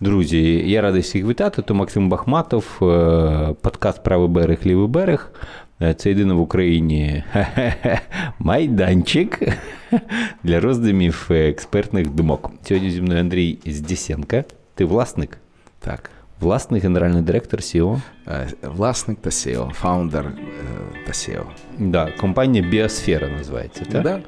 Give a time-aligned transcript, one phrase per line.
[0.00, 1.62] Друзі, я радий всіх вітати.
[1.62, 5.30] То Максим Бахматов, е, подкаст Правий берег, лівий берег.
[5.82, 7.24] Е, Це єдиний в Україні
[8.38, 9.40] майданчик
[10.44, 12.50] для роздумів експертних думок.
[12.62, 14.44] Сьогодні зі мною Андрій Здісенка.
[14.74, 15.38] Ти власник?
[15.80, 16.10] Так.
[16.40, 18.00] Власник, генеральний директор SEO.
[18.28, 20.32] Е, Власник та SEO, фаундер е,
[21.06, 21.42] та SEO.
[21.78, 23.84] Да, компанія Біосфера називається.
[23.92, 24.02] Так?
[24.02, 24.18] Да.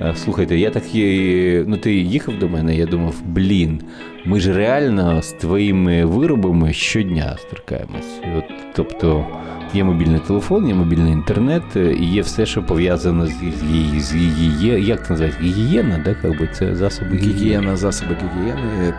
[0.00, 3.80] Е, Слухайте, я так і- ну ти їхав до мене, я думав, блін,
[4.24, 8.20] ми ж реально з твоїми виробами щодня стикаємось.
[8.38, 9.26] От, тобто
[9.74, 13.32] є мобільний телефон, є мобільний інтернет, і є все, що пов'язано з,
[13.72, 15.40] її- з її, як це називається?
[15.42, 16.14] Гігієна, да?
[16.14, 17.34] Как би це засоби гігієни.
[17.40, 18.94] Гігієна, засоби гігієни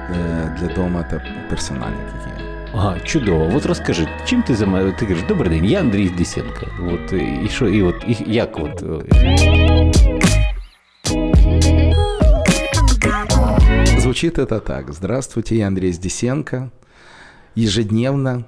[0.61, 2.44] для дому та персональна гігієна.
[2.74, 3.50] Ага, чудово.
[3.56, 4.96] От розкажи, чим ти займаєшся?
[4.98, 6.66] Ти кажеш, добрий день, я Андрій Здісенко.
[6.92, 8.82] От е, і що, і от і як от.
[8.82, 9.92] е,
[13.98, 14.92] Звучит это так.
[14.92, 16.70] Здравствуйте, я Андрей Здесенко.
[17.56, 18.44] Ежедневно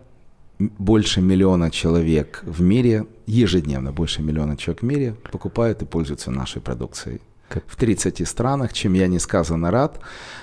[0.60, 6.30] м- больше миллиона человек в мире, ежедневно больше миллиона человек в мире покупают и пользуются
[6.30, 7.20] нашей продукцией.
[7.67, 9.99] В 30 странах, чем я несказанно рад.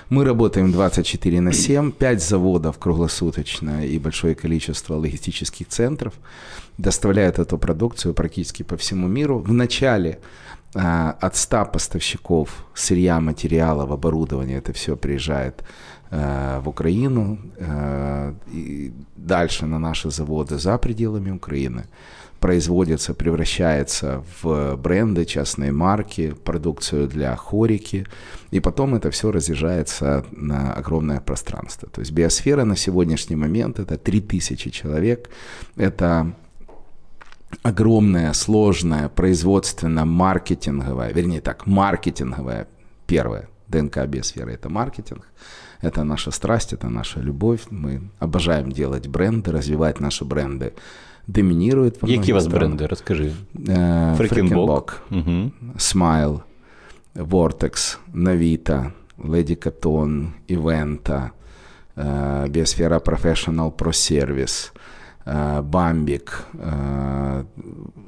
[0.09, 6.13] Мы работаем 24 на 7, 5 заводов круглосуточно и большое количество логистических центров
[6.77, 9.39] доставляют эту продукцию практически по всему миру.
[9.39, 10.19] В начале
[10.73, 15.63] а, от 100 поставщиков сырья, материалов, оборудования это все приезжает
[16.11, 21.85] э, в Украину, э, и дальше на наши заводы за пределами Украины
[22.45, 28.05] производится, превращается в бренды, частные марки, продукцию для хорики,
[28.51, 31.89] и потом это все разъезжается на огромное пространство.
[31.89, 35.31] То есть биосфера на сегодняшний момент это 3000 человек,
[35.75, 36.35] это
[37.63, 42.67] огромная, сложная, производственно-маркетинговая, вернее так, маркетинговая
[43.07, 45.27] первая ДНК биосферы– это маркетинг,
[45.85, 47.61] это наша страсть, это наша любовь.
[47.69, 50.71] Мы обожаем делать бренды, развивать наши бренды.
[51.27, 52.85] Доминирует Які многих у вас бренди?
[52.85, 53.31] Розкажи.
[54.17, 55.01] Фрикенбок.
[55.77, 56.39] Smile,
[57.15, 61.31] Vortex, Novita, Lady Cotton, Eventa,
[61.95, 63.91] э, Biosfera Professional Pro
[65.25, 67.43] Э, Bambik, э,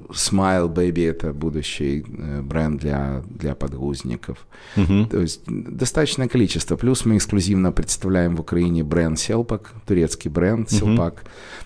[0.10, 4.46] Smile Baby– это будущий э, бренд для, для подгузников.
[4.78, 5.06] Угу.
[5.06, 6.76] То есть достаточное количество.
[6.76, 11.24] Плюс мы эксклюзивно представляем в Украине бренд Селпак, турецкий бренд Селпак.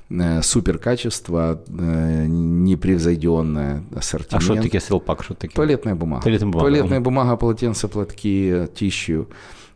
[0.10, 4.44] Э, Супер качество, непревзойденное А ассортимент.
[4.44, 5.24] що таке селпак?
[5.24, 5.56] Що таке?
[5.56, 6.22] Туалетная бумага.
[6.22, 9.28] Туалетная бумага, Туалетная бумага, полотенце, платки, тищу.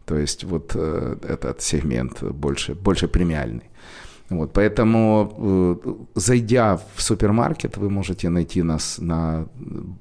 [0.06, 3.64] То есть вот этот сегмент больше, больше премиальный.
[4.30, 5.76] Вот, поэтому, э,
[6.16, 9.46] зайдя в супермаркет, вы можете найти нас на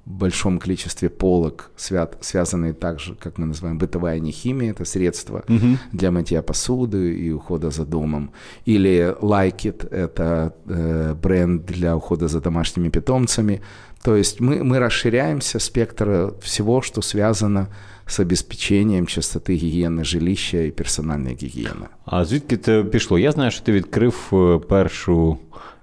[0.07, 5.79] большом количестве полок, свят- связанные также, как мы называем, бытовая нехимия, это средства Мгм.
[5.93, 6.97] для мытья посуды
[7.29, 8.31] и ухода за домом.
[8.69, 13.61] Или Like It– это э, бренд для ухода за домашними питомцами.
[14.04, 17.68] То есть мы, мы расширяемся, спектр всего, что связано
[18.06, 21.88] с обеспечением чистоты гигиены жилища и персональной гигиены.
[22.06, 23.20] А звідки це пішло?
[23.20, 25.38] Я знаю, що ти відкрив е, першу,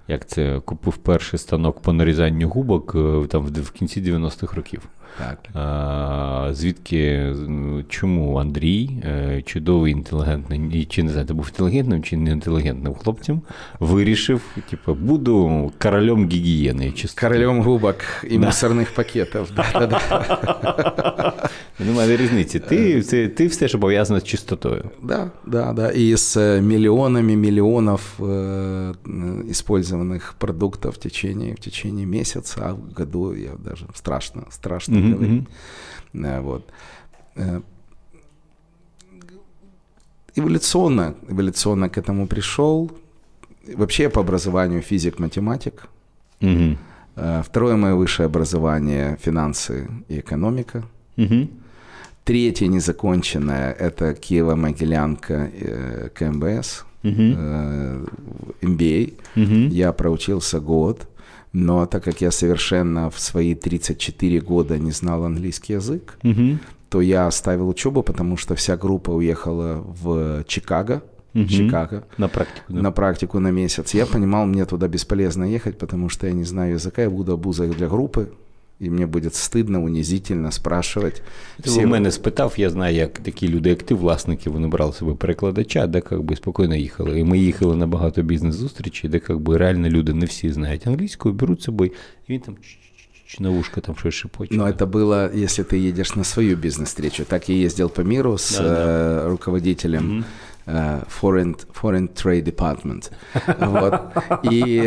[0.09, 4.83] як це, купив перший станок по нарізанню губок е, там в в кінці 90-х років.
[5.19, 5.39] Так.
[5.55, 12.03] А, звідки, ну, чому Андрій, е, чудовий, інтелігентний, і чи не знаю, ти був інтелігентним
[12.03, 13.43] чи не інтелігентним хлопцем,
[13.81, 14.41] вирішив,
[14.71, 16.87] типу, буду королем гігієни.
[16.89, 17.27] і чистоти.
[17.29, 17.97] Королем губок
[18.31, 19.49] и мусорных пакетов.
[19.57, 21.33] Да-да-да.
[21.87, 22.61] Немає різниці.
[22.61, 24.85] Ти, це, ти все, що пов'язано з чистотою.
[25.03, 25.93] Да, да, да.
[25.93, 32.73] И с э, миллионами миллионов э, м, использованных продуктов в течение, в течение месяца, а
[32.73, 35.48] в году я даже страшно, страшно Мгм, говорить.
[36.14, 36.66] Э, Вот.
[37.36, 37.62] Э,
[40.36, 42.90] Эволюционно, эволюционно к этому пришел.
[43.76, 45.88] Вообще я по образованию физик-математик.
[46.42, 46.78] Угу.
[47.18, 50.84] Э, Второе мое высшее образование– финансы и экономика.
[51.18, 51.48] Угу.
[52.24, 57.14] Третье незаконченное– это Киево-Могилянка КМБС, Угу.
[57.38, 58.06] э,
[58.62, 59.14] MBA.
[59.36, 59.74] Угу.
[59.76, 61.08] Я проучился год,
[61.54, 66.58] но так как я совершенно в свои 34 года не знал английский язык, Угу.
[66.90, 71.02] то я оставил учебу, потому что вся группа уехала в Чикаго,
[71.34, 71.48] Мгм.
[71.48, 72.66] Чикаго, На практику.
[72.74, 72.82] да.
[72.82, 73.94] на практику на месяц.
[73.94, 77.70] Я понимал, мне туда бесполезно ехать, потому что я не знаю языка, я буду обузой
[77.70, 78.34] для группы,
[78.81, 81.23] и мне будет стыдно, унизительно спрашивать.
[81.63, 85.15] Ти в мене спитав, я знаю, як такі люди, як ти, власники, вони брали себе
[85.15, 87.21] перекладача, де як би спокійно їхали.
[87.21, 91.33] І ми їхали на багато бізнес-зустрічей, де як би реально люди не всі знають англійську,
[91.33, 91.91] беруть з собою,
[92.29, 92.57] і він там
[93.41, 94.55] на ушко там щось шепоче.
[94.55, 97.25] Но это было, если ты едешь на свою бизнес-встречу.
[97.25, 98.69] Так я ездил по миру с Да-да.
[98.69, 100.25] э, руководителем Мгм.
[101.22, 103.12] Foreign, Foreign Trade Department.
[103.72, 103.94] Вот.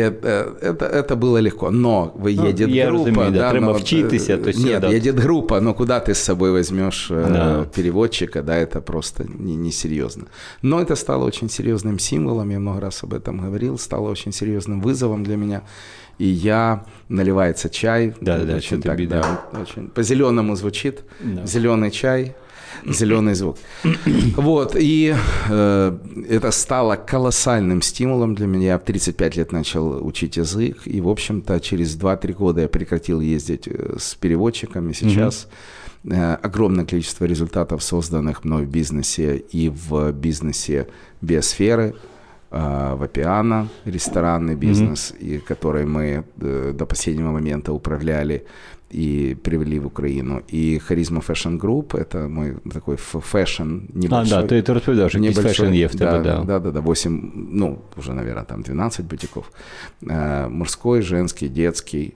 [0.01, 1.71] Это, это было легко.
[1.71, 2.97] Но едет Я группа.
[3.05, 4.95] розумію, да, да, треба но, вчитися, то Нет, сюди.
[4.95, 7.65] едет группа, но куда ты с собой возьмешь Да.
[7.75, 10.23] переводчика, да, это просто не- несерьезно.
[10.61, 14.81] Но это стало очень серьезным символом, я много раз об этом говорил, стало очень серьезным
[14.81, 15.61] вызовом для меня.
[16.17, 19.21] И я, наливается чай, Да-да-да, очень что-то так, беда.
[19.53, 21.45] да, очень по-зеленому звучит, Да.
[21.45, 22.35] зеленый чай,
[22.85, 23.57] зеленый звук.
[24.35, 25.15] Вот, и
[25.49, 25.97] э,
[26.29, 28.65] это стало колоссальным стимулом для меня.
[28.67, 33.21] Я в 35 лет начал учить язык, и, в общем-то, через 2-3 года я прекратил
[33.21, 34.93] ездить э, с переводчиками.
[34.93, 35.47] Сейчас
[36.03, 40.87] э, огромное количество результатов, созданных мной в бизнесе и в бизнесе
[41.21, 41.95] биосферы,
[42.51, 48.45] э, в Апиано, ресторанный бизнес, и который мы э, до последнего момента управляли
[48.91, 50.41] и привели в Украину.
[50.53, 54.41] И Харизма Fashion Group, это мой такой fashion А, небольшой.
[54.41, 56.43] да, ти, ти розповідав, що якийсь fashion є в тебе, да.
[56.43, 59.51] да, да, да, 8, ну, уже, наверное, там 12 бутиков.
[60.03, 62.13] Э, мужской, женский, детский.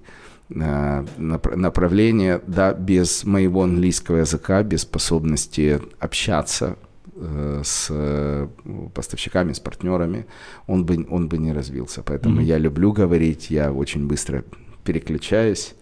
[0.51, 6.75] Э, напр- направление, да, без моего английского языка, без способности общаться
[7.15, 7.91] э, с
[8.93, 10.25] поставщиками, с партнерами,
[10.67, 12.01] он бы, он бы не развился.
[12.01, 14.43] Поэтому я люблю говорить, я очень быстро
[14.83, 15.75] переключаюсь.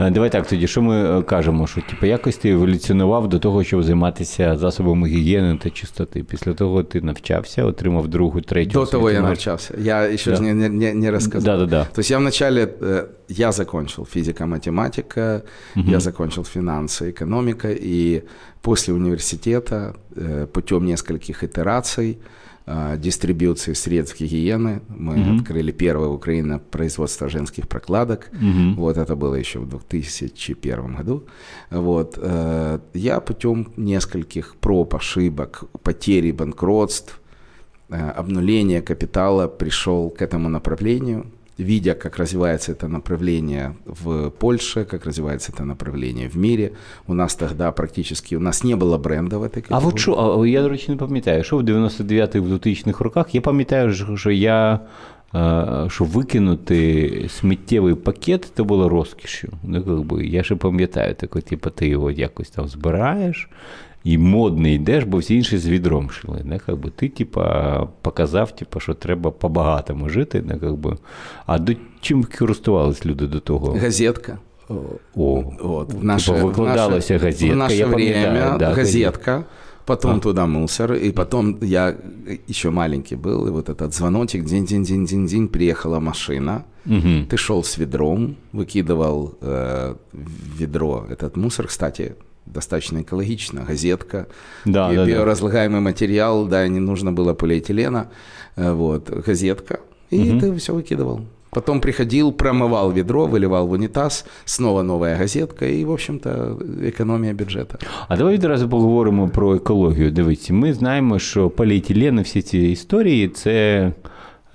[0.00, 3.64] Е, Давай так тоді, що ми е, кажемо, що типу, якось ти еволюціонував до того,
[3.64, 6.22] щоб займатися засобами гігієни та чистоти.
[6.22, 8.70] Після того ти навчався, отримав другу, третю.
[8.72, 9.28] До того я освіту.
[9.28, 9.74] навчался.
[9.78, 10.36] Я еще Да.
[10.36, 11.58] же не, не- не, не рассказал.
[11.58, 11.84] Да-да-да.
[11.84, 15.42] То есть я вначале, э, я закончил физика-математика,
[15.74, 18.22] я закончил финансы, экономика, и
[18.62, 22.16] после университета э, путем нескольких итераций э,
[22.97, 28.29] Дистрибьюции средств гигиены мы открыли первое в Украине производство женских прокладок.
[28.77, 31.23] Вот это было еще в 2001 году.
[31.71, 37.19] Вот, э, я путем нескольких проб, ошибок, потери, банкротств,
[37.89, 41.25] э, обнуления капитала пришел к этому направлению,
[41.58, 46.70] видя, как развивается это направление в Польше, как развивается это направление в мире.
[47.06, 49.88] У нас тогда практически, у нас не было бренда в этой А категории.
[49.88, 53.40] от що, а, я, до речі, не пам'ятаю, що в 99-х, в 2000-х роках, я
[53.40, 54.80] пам'ятаю, що- що я.
[55.34, 59.48] е, Що викинути сміттєвий пакет це було розкішю.
[59.62, 63.48] Ну, как би, я ще пам'ятаю, таке, типу, ти його якось там збираєш
[64.04, 66.40] і модно йдеш, бо всі інші з відром йшли.
[66.44, 66.58] Не?
[66.58, 70.42] Как би, ти типа, показав, типа, що треба по-багатому жити.
[70.42, 70.58] Не?
[70.58, 70.96] Как би.
[71.46, 73.72] А до чим користувались люди до того?
[73.72, 74.38] Газетка.
[74.68, 74.74] О,
[75.62, 77.54] Вот, в типа, наше, викладалася в наше, газетка.
[77.54, 79.44] В наше я пам'ятаю, время да, газетка,
[79.84, 80.18] потом А.
[80.20, 81.94] туда мусор, и потом я
[82.48, 87.26] еще маленький был, и вот этот звоночек, день-день-день-день-день, приехала машина, Мгм.
[87.30, 92.14] ты шел с ведром, выкидывал э, в ведро этот мусор, кстати,
[92.48, 94.26] достаточно экологично, газетка,
[94.64, 95.10] Да, би- да, да.
[95.10, 98.04] биоразлагаемый материал, да, не нужно было полиэтилена,
[98.56, 99.78] э, вот, газетка,
[100.10, 101.20] и ты все выкидывал.
[101.50, 107.78] Потом приходил, промывал ведро, выливал в унитаз, снова новая газетка, и, в общем-то, экономия бюджета.
[108.08, 110.10] А давай відразу поговоримо про екологію.
[110.10, 113.92] Дивіться, ми знаємо, що поліетилен і всі ці історії це.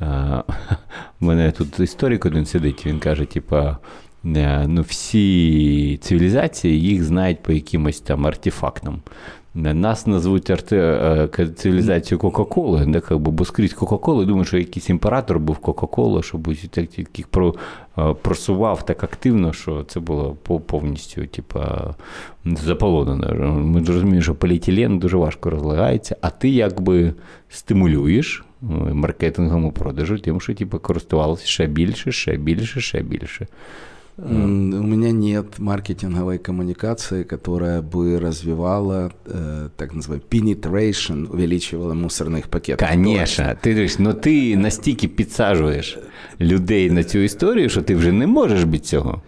[0.02, 0.44] е,
[1.22, 3.78] У мене тут історик один сидить, він каже, типа.
[4.27, 9.03] е, Ну, всі цивілізації їх знають по якимось там артефактам.
[9.57, 10.77] Е, Нас назвуть арте,
[11.39, 16.23] е, цивілізацією Кока-Коли, де, как би, бо скрізь Кока-Коли, думаю, що якийсь імператор був Кока-Кола,
[16.47, 17.25] усі так тільки
[17.99, 21.95] е, просував так активно, що це було повністю, типа,
[22.45, 23.53] заполонено.
[23.53, 27.15] Ми розуміємо, що поліетилен дуже важко розлагається, а ти якби
[27.49, 33.47] стимулюєш е, маркетингом у продажу, тим, що типу, користувалися ще більше, ще більше, ще більше.
[34.18, 42.48] М, У меня нет маркетинговой коммуникации, которая бы развивала, э, так называемый penetration, увеличивала мусорных
[42.50, 42.90] пакетов.
[42.90, 45.98] Конечно, ти дивиш, ну ти настільки підсаджуєш
[46.42, 49.22] людей на цю історію, що ти вже не можеш без цього.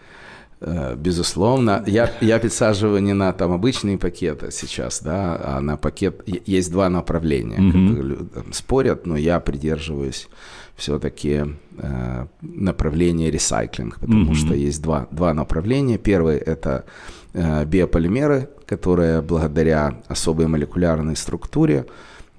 [0.62, 1.84] Э, Безусловно.
[1.88, 6.14] Я, я подсаживаю не на там обычные пакеты сейчас, да, а на пакет...
[6.28, 10.30] е- Есть два направления, которые лю- там спорят, но я придерживаюсь
[10.77, 11.45] все-таки
[11.79, 15.99] э, направления ресайклинг, потому что есть два, два направления.
[15.99, 16.85] Первый– это
[17.33, 21.87] э, биополимеры, которые благодаря особой молекулярной структуре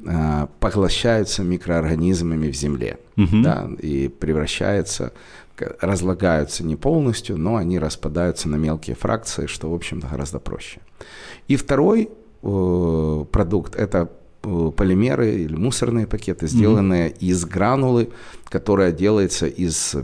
[0.05, 5.13] э, поглощаются микроорганизмами в земле да, и превращаются,
[5.81, 10.79] разлагаются не полностью, но они распадаются на мелкие фракции, что, в общем-то, гораздо проще.
[11.47, 12.09] И второй
[12.43, 14.09] э, продукт– это
[14.76, 18.08] полимеры или мусорные пакеты, сделанные из гранулы,
[18.50, 19.96] которая делается из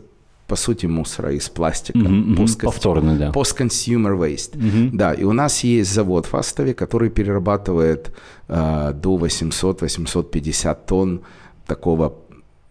[0.46, 1.98] по сути, мусора из пластика.
[1.98, 2.34] Мгм, мгм.
[2.44, 3.30] Post- Повторный, да.
[3.32, 4.56] Post-consumer waste.
[4.56, 4.96] Мгм.
[4.96, 8.10] Да, и у нас есть завод в Астове, который перерабатывает
[8.48, 11.20] э, до 800-850 тонн
[11.66, 12.14] такого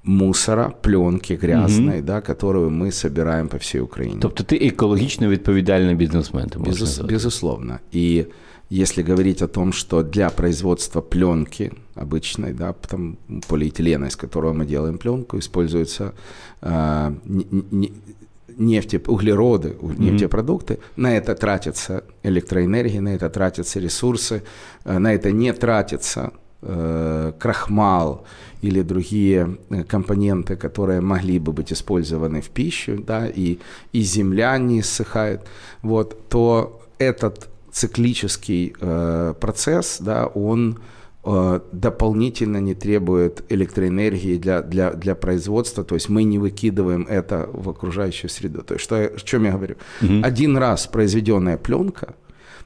[0.03, 4.17] мусора, пленки грязной, да, которую мы собираем по всей Украине.
[4.21, 7.13] Тобто ти екологічно відповідальний бізнесмен, ти можеш Безус- назвати.
[7.13, 7.79] безусловно.
[7.95, 8.25] И
[8.80, 13.16] если говорить о том, что для производства пленки обычной, да, там
[13.48, 16.12] полиэтилена, из которого мы делаем пленку, используются
[16.62, 17.92] э, не- не-
[18.58, 24.42] нефти, углероды, у- нефтепродукты, на это тратится электроэнергия, на это тратятся ресурсы,
[24.84, 26.30] э, на это не тратится
[26.62, 28.24] э, крахмал
[28.62, 33.58] или другие э, компоненты, которые могли бы быть использованы в пищу, да, и,
[33.92, 35.40] и земля не иссыхает,
[35.82, 40.78] вот, то этот циклический э, процесс, да, он
[41.24, 47.48] э, дополнительно не требует электроэнергии для, для, для производства, то есть мы не выкидываем это
[47.52, 48.62] в окружающую среду.
[48.62, 49.76] То есть что о чем я говорю?
[50.22, 52.14] Один раз произведенная пленка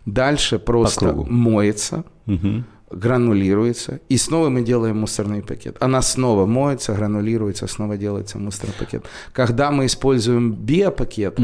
[0.07, 2.65] дальше просто моется, Мгм.
[2.91, 5.77] гранулируется, и снова мы делаем мусорный пакет.
[5.81, 9.05] Она снова моется, гранулируется, снова делается мусорный пакет.
[9.33, 11.39] Когда мы используем биопакет,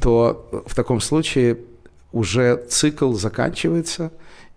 [0.00, 1.56] то в таком случае
[2.12, 4.10] уже цикл заканчивается,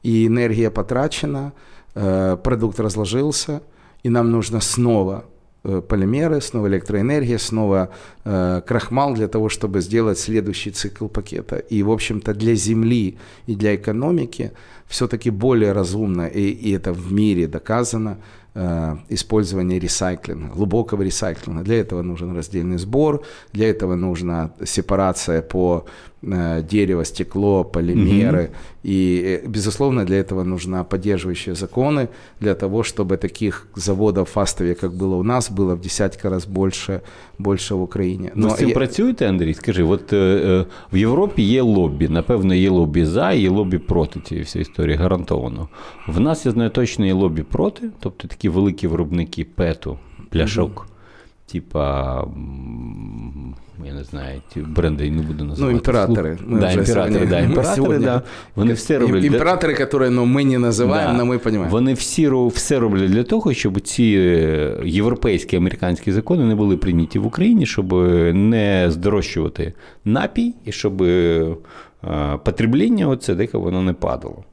[0.03, 1.53] и энергия потрачена,
[1.96, 3.62] э, продукт разложился,
[4.03, 5.25] и нам нужно снова
[5.63, 7.89] э, полимеры, снова электроэнергия, снова
[8.24, 11.58] э, крахмал для того, чтобы сделать следующий цикл пакета.
[11.58, 14.51] И, в общем-то, для Земли и для экономики
[14.88, 18.17] все-таки более разумно, и, и это в мире доказано,
[18.55, 21.63] э, использование ресайклинга, глубокого ресайклинга.
[21.63, 25.86] Для этого нужен раздельный сбор, для этого нужна сепарация по
[26.23, 28.49] дерево, стекло, полимеры.
[28.85, 32.08] И, э, безусловно, для этого нужны поддерживающие законы,
[32.40, 36.46] для того, чтобы таких заводов в Фастове, как было у нас, было в десятки раз
[36.46, 37.00] больше,
[37.38, 38.30] больше в Україні.
[38.35, 39.54] Ви з цим я- працюєте, Андрій?
[39.54, 44.20] Скажи, от е, е, в Європі є лобі, напевно, є лобі за, є лобі проти
[44.20, 45.68] цієї всієї історії, гарантовано.
[46.08, 49.99] В нас, я знаю, точно є лобі проти, тобто такі великі виробники пету,
[50.30, 50.87] пляшок.
[51.52, 53.19] Типа, м,
[53.87, 55.73] я не знаю, ті бренди я не буду називати.
[55.73, 56.30] Ну, імператори.
[56.30, 58.23] Слух- Ми Да, вже імператори, сьогодні- да, ми імператори, сьогодні- да.
[58.56, 59.23] Вони все роблять.
[59.23, 61.12] для- Императоры, которые ну, мы не называем, Да.
[61.12, 61.70] но мы понимаем.
[61.70, 66.76] Вони всі ро- все роблять для того, щоб ці е, європейські американські закони не були
[66.76, 67.92] прийняті в Україні, щоб
[68.35, 69.73] не здорожчувати
[70.04, 71.46] напій і щоб е,
[72.44, 74.44] потребління оце дике воно не падало.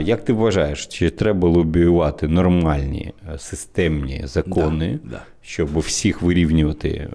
[0.00, 5.22] Як ти вважаєш, чи треба лобіювати нормальні е, системні закони, Да, да.
[5.40, 7.08] щоб всіх вирівнювати е,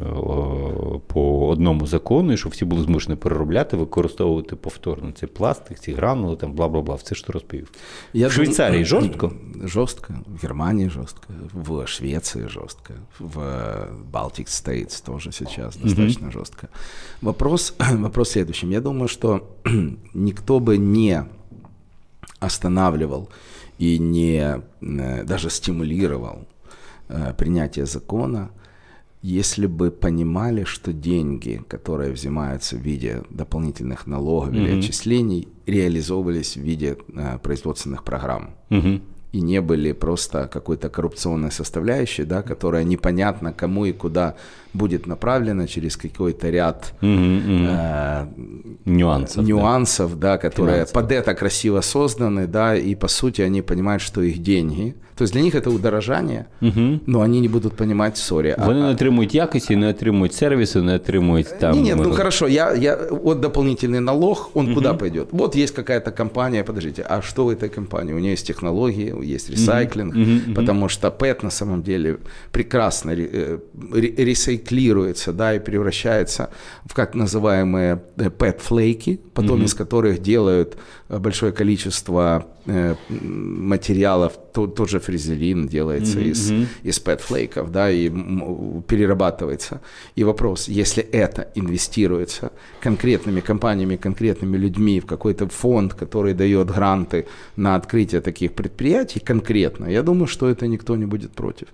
[1.08, 6.36] по одному закону, і щоб всі були змушені переробляти, використовувати повторно цей пластик, ці гранули,
[6.36, 7.72] там бла бла бла, все що ти розповів.
[8.14, 9.32] Я в Швейцарії думаю, жорстко?
[9.64, 10.14] Жестко.
[10.28, 11.28] В Германии жестко.
[11.54, 12.94] В Швеции жестко.
[13.20, 13.38] В
[14.12, 16.68] Baltic States тоже сейчас достаточно жестко.
[17.22, 18.72] Вопрос, вопрос в следующем.
[18.72, 19.48] Я думаю, что
[20.14, 21.26] никто бы не
[22.46, 23.30] останавливал
[23.78, 26.48] и не э, даже стимулировал
[27.10, 28.52] э, принятие закона,
[29.22, 36.62] если бы понимали, что деньги, которые взимаются в виде дополнительных налогов или отчислений, реализовывались в
[36.62, 38.56] виде э, производственных программ.
[38.70, 39.02] Угу.
[39.34, 44.36] И не были просто какой-то коррупционной составляющей, да, которая непонятно кому и куда
[44.74, 48.28] будет направлена через какой-то ряд э,
[48.86, 49.36] Нюансов.
[49.38, 49.44] да.
[49.44, 50.94] нюансов, да, которые Финансовых.
[50.94, 54.96] под это красиво созданы, да, и по сути они понимают, что их деньги.
[55.24, 56.46] То есть для них это удорожание,
[57.08, 58.56] но они не будут понимать, сори.
[58.58, 61.76] а- Вони не отримують якості, не отримують сервісу, не отримують там.
[61.76, 65.28] Не, нет, ну е, хорошо, я, я, вот дополнительный налог, он куда пойдет?
[65.32, 68.14] Вот есть какая-то компания, подождите, а что в этой компании?
[68.14, 70.14] У нее есть технологии, есть ресайклинг,
[70.56, 72.18] потому что ПЭТ на самом деле
[72.52, 73.58] прекрасно ре- э,
[73.94, 76.48] ре- ресайклируется, да, и превращается
[76.86, 80.76] в как называемые э, ПЭТ-флейки, потом из которых делают
[81.10, 86.52] э, большое количество э, материалов, то- тот же фрезелин делается из,
[86.84, 88.10] из ПЭТ-флейков, да, и
[88.88, 89.82] перерабатывается.
[90.16, 92.52] И вопрос, если это инвестируется
[92.82, 99.88] конкретными компаниями, конкретными людьми в какой-то фонд, который дает гранты на открытие таких предприятий конкретно,
[99.88, 101.68] я думаю, что это никто не будет против.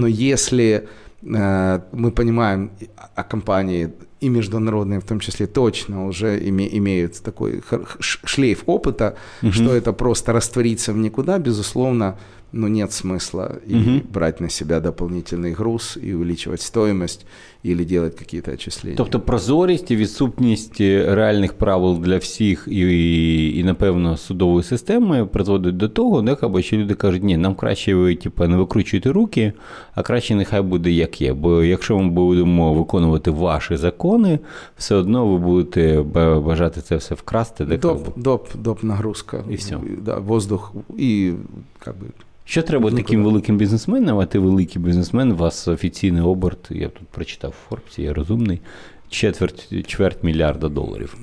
[0.00, 0.86] Но если э,
[1.22, 2.70] мы понимаем
[3.14, 7.62] о компании и международные в том числе точно уже име- имеют такой
[8.00, 9.16] шлейф опыта,
[9.50, 12.18] что это просто растворится в никуда, безусловно,
[12.52, 14.00] ну, нет смысла и Мгм.
[14.12, 17.24] брать на себя дополнительный груз и увеличивать стоимость
[17.62, 18.96] или делать какие-то отчисления.
[18.96, 25.76] Тобто прозорість і відсутність реальних правил для всіх і, і, і напевно, судової системи призводить
[25.76, 29.52] до того, нехай що люди кажуть, ні, нам краще ви типу, не викручуйте руки,
[29.94, 31.32] а краще нехай буде як є.
[31.32, 34.38] Бо якщо ми будемо виконувати ваші закони,
[34.76, 37.64] все одно ви будете ба- бажати це все вкрасти.
[37.64, 39.44] Де доп, доп, доп нагрузка.
[39.50, 39.80] И всё.
[40.02, 41.32] Да, воздух и
[41.78, 42.06] как бы
[42.50, 43.02] Що треба Нікуди.
[43.02, 47.68] таким великим бізнесменам, а ти великий бізнесмен, у вас офіційний оберт, я тут прочитав в
[47.68, 48.60] Форбсі, я розумний,
[49.08, 51.16] четверть, чверть мільярда доларів.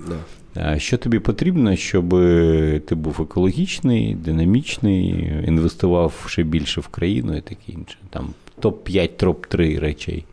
[0.56, 0.80] да.
[0.80, 2.10] Що тобі потрібно, щоб
[2.86, 5.10] ти був екологічний, динамічний,
[5.48, 7.98] інвестував ще більше в країну і таке інше?
[8.10, 10.26] Там топ-5, топ-3 речей.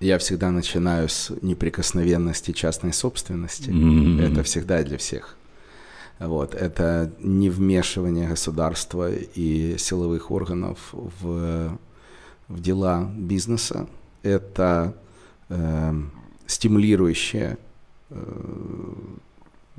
[0.00, 3.70] Я всегда начинаю с неприкосновенности частной собственности.
[3.70, 4.20] М.
[4.20, 5.36] Это всегда для всех.
[6.18, 6.54] Вот.
[6.54, 11.78] Это не вмешивание государства и силовых органов в,
[12.48, 13.86] в дела бизнеса.
[14.22, 14.94] Это
[15.48, 15.92] э,
[16.46, 17.58] стимулирующие
[18.10, 18.14] э,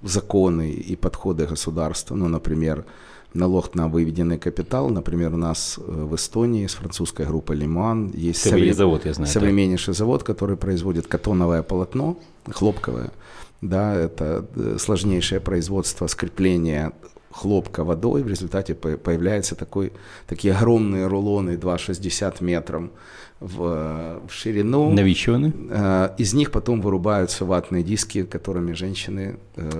[0.03, 2.15] законы и подходы государства.
[2.15, 2.85] Ну, например,
[3.33, 4.89] налог на выведенный капитал.
[4.89, 9.31] Например, у нас э, в Эстонии с французской группой Лиман есть совре- завод, я знаю.
[9.31, 12.17] современнейший завод, который производит катоновое полотно,
[12.51, 13.11] хлопковое
[13.64, 16.90] Да, это э, сложнейшее производство скрепления
[17.30, 18.22] хлопка водой.
[18.22, 19.92] В результате по- появляются такой,
[20.26, 22.82] такие огромные рулоны 2,60 метров
[23.40, 24.90] в, э, в ширину.
[24.92, 25.52] Навіщо вони?
[25.72, 29.70] Э, Из них потом вырубаются ватные диски, которыми женщины э,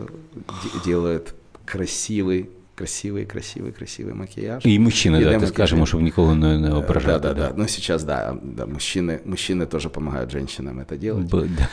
[0.63, 1.35] де- делают
[1.67, 4.67] красивый, красивый, красивый, красивый макияж.
[4.67, 5.55] І мужчини, І да, ти демократія.
[5.55, 7.29] скажемо, щоб нікого не, не Э, ображати.
[7.29, 7.55] Да, да, да.
[7.57, 11.31] Но сейчас, да, да мужчины, мужчины тоже помогают женщинам это делать.
[11.31, 11.69] Б- да.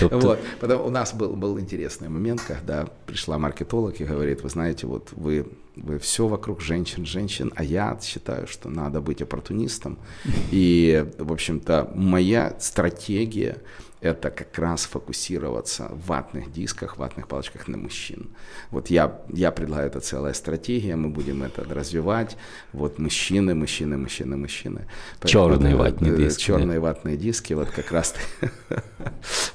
[0.00, 0.38] Вот.
[0.60, 5.10] Потом у нас был, был интересный момент, когда пришла маркетолог и говорит, вы знаете, вот
[5.12, 9.98] вы, вы все вокруг женщин, женщин, а я считаю, что надо быть оппортунистом.
[10.50, 13.58] И, в общем-то, моя стратегия
[14.02, 18.30] это как раз фокусироваться в ватных дисках, ватных палочках на мужчин.
[18.70, 22.36] Вот я, я предлагаю, это целая стратегия, мы будем это развивать.
[22.72, 24.86] Вот мужчины, мужчины, мужчины, мужчины.
[25.24, 26.58] Чёрные ватные диски, да.
[26.58, 28.14] Черные ватные диски, вот как раз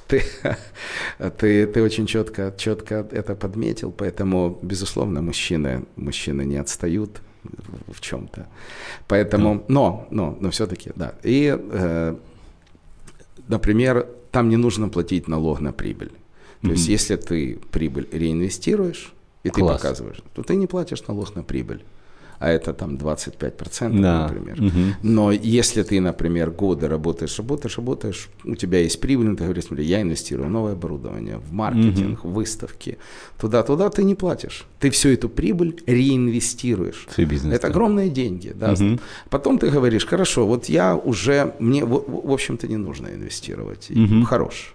[0.06, 0.22] ты,
[1.38, 7.20] ты, ты, очень четко, четко это подметил, поэтому, безусловно, мужчины, мужчины не отстают
[7.86, 8.46] в, чем-то.
[9.06, 11.12] Поэтому, но, но, но все-таки, да.
[11.22, 12.16] И, э,
[13.46, 16.12] например, там не нужно платить налог на прибыль.
[16.62, 16.92] То есть, Мгм.
[16.92, 19.12] если ты прибыль реинвестируешь,
[19.44, 19.80] и ты Класс.
[19.80, 21.82] показываешь, то ты не платишь налог на прибыль.
[22.38, 24.22] А это там 25%, да.
[24.22, 24.60] например.
[24.60, 24.94] Мгм.
[25.02, 29.84] Но если ты, например, годы работаешь, работаешь, работаешь, у тебя есть прибыль, ты говоришь, смотри,
[29.84, 32.98] я инвестирую в новое оборудование, в маркетинг, в выставки,
[33.40, 34.66] туда-туда ты не платишь.
[34.78, 37.08] Ты всю эту прибыль реинвестируешь.
[37.14, 37.54] Свій бізнес.
[37.54, 37.70] Это так.
[37.70, 38.52] огромные деньги.
[38.60, 38.72] Да?
[38.72, 38.98] Мгм.
[39.28, 43.90] Потом ты говоришь, хорошо, вот я уже, мне, в, в общем-то, не нужно инвестировать.
[43.90, 44.24] Мгм.
[44.24, 44.74] Хорош.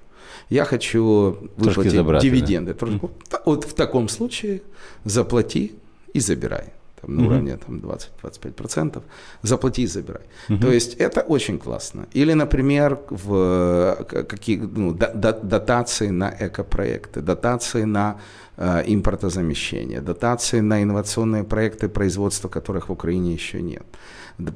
[0.49, 2.29] Я хочу выплатить забрать, да.
[2.29, 2.75] дивиденды.
[2.81, 3.11] Вот,
[3.45, 4.61] вот в таком случае
[5.05, 5.71] заплати
[6.13, 6.73] и забирай.
[7.05, 7.31] Там, на Мгм.
[7.31, 9.01] уровне там, 20-25%.
[9.43, 10.21] Заплати и забирай.
[10.49, 10.59] Мгм.
[10.61, 12.05] То есть это очень классно.
[12.15, 18.15] Или, например, в э, какие, ну, до- до- дотации на экопроекты, дотации на
[18.57, 23.83] э, импортозамещение, дотации на инновационные проекты, производства которых в Украине еще нет.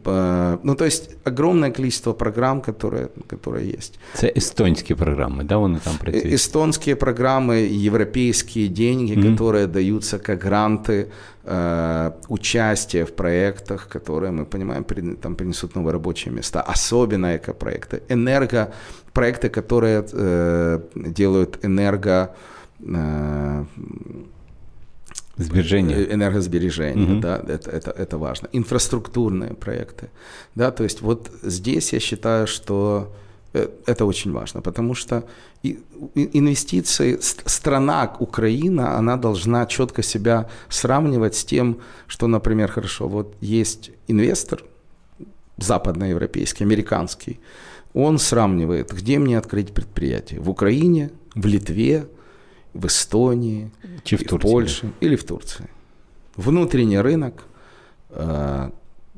[0.05, 3.99] Э, Ну, то есть огромное количество программ, которые, которые есть.
[4.13, 6.33] Це естонські програми, да, вони там Э, працюють?
[6.33, 9.23] Эстонские программы, европейские деньги, Мгм.
[9.36, 11.05] которые даются как гранты,
[11.45, 14.83] э, участие в проектах, которые, мы понимаем,
[15.21, 22.27] там принесут новые рабочие места, особенно экопроекты, энергопроекты, которые э, делают энерго...
[22.80, 23.66] э,
[25.38, 25.96] Збереження.
[25.96, 27.20] Э, энергосбережение, Мгм.
[27.20, 28.50] да, это, это, это важно.
[28.54, 30.08] Инфраструктурные проекты,
[30.56, 33.08] да, то есть вот здесь я считаю, что
[33.54, 35.24] э, это очень важно, потому что
[36.16, 41.76] инвестиции, ст- страна Украина, она должна четко себя сравнивать с тем,
[42.08, 44.63] что, например, хорошо, вот есть инвестор
[45.58, 47.40] западноевропейский, американский,
[47.94, 52.06] он сравнивает, где мне открыть предприятие, в Украине, в Литве,
[52.73, 53.71] в Эстонии,
[54.03, 54.51] Чи в и в?
[54.51, 55.67] Польше или в Турции.
[56.36, 57.43] Внутренний рынок,
[58.10, 58.69] э,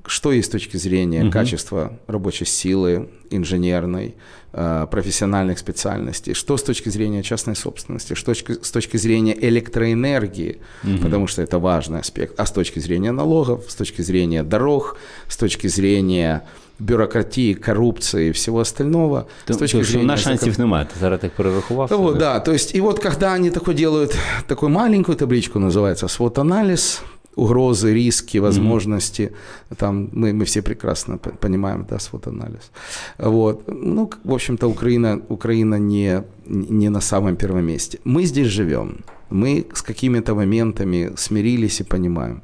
[0.05, 1.31] что есть с точки зрения Мгм.
[1.31, 4.15] качества рабочей силы, инженерной,
[4.53, 10.99] э, профессиональных специальностей, что с точки зрения частной собственности, что с точки зрения электроэнергии, Мгм.
[10.99, 15.38] потому что это важный аспект, а с точки зрения налогов, с точки зрения дорог, с
[15.38, 16.43] точки зрения
[16.79, 20.03] бюрократии, коррупции и всего остального, То- с точки то, зрения...
[20.03, 20.85] у нас закон- шансів немає.
[20.85, 21.89] Ти зараз так перерахував.
[21.89, 22.19] вот, себе.
[22.19, 27.01] да, то есть, и вот когда они такой делают такую маленькую табличку, называется свод-анализ,
[27.35, 29.21] угрозы, риски, возможности.
[29.21, 29.75] Mm-hmm.
[29.77, 32.71] Там мы, мы все прекрасно понимаем, да, свод-анализ.
[33.17, 33.63] Вот.
[33.67, 37.99] Ну, в общем-то, Украина, Украина не, не на самом первом месте.
[38.03, 38.97] Мы здесь живем.
[39.29, 42.41] Мы с какими-то моментами смирились и понимаем.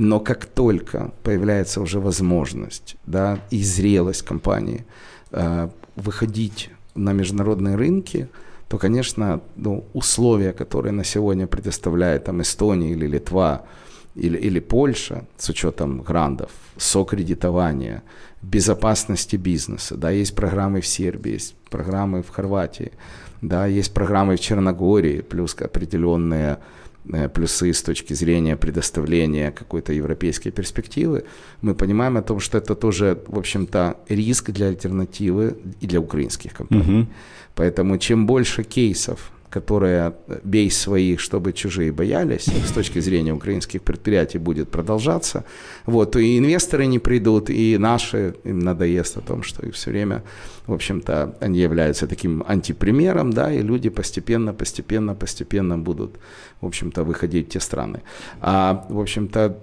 [0.00, 4.86] Но как только появляется уже возможность да, и зрелость компании
[5.30, 8.28] э, выходить на международные рынки,
[8.68, 13.66] то, конечно, ну, условия, которые на сегодня предоставляет там, Эстония или Литва,
[14.14, 18.02] или, или Польша, с учетом грантов, сокредитования,
[18.40, 22.92] безопасности бизнеса, да, есть программы в Сербии, есть программы в Хорватии,
[23.42, 26.56] да, есть программы в Черногории, плюс определенные
[27.34, 31.24] плюсы с точки зрения предоставления какой-то европейской перспективы,
[31.62, 36.52] мы понимаем о том, что это тоже, в общем-то, риск для альтернативы и для украинских
[36.52, 37.02] компаний.
[37.02, 37.08] Угу.
[37.54, 44.38] Поэтому чем больше кейсов которая «бей своих, чтобы чужие боялись», с точки зрения украинских предприятий
[44.38, 45.44] будет продолжаться,
[45.86, 50.22] вот, и инвесторы не придут, и наши, им надоест о том, что их все время,
[50.66, 56.16] в общем-то, они являются таким антипримером, да, и люди постепенно, постепенно, постепенно будут,
[56.60, 58.02] в общем-то, выходить в те страны.
[58.40, 59.58] А, в общем-то,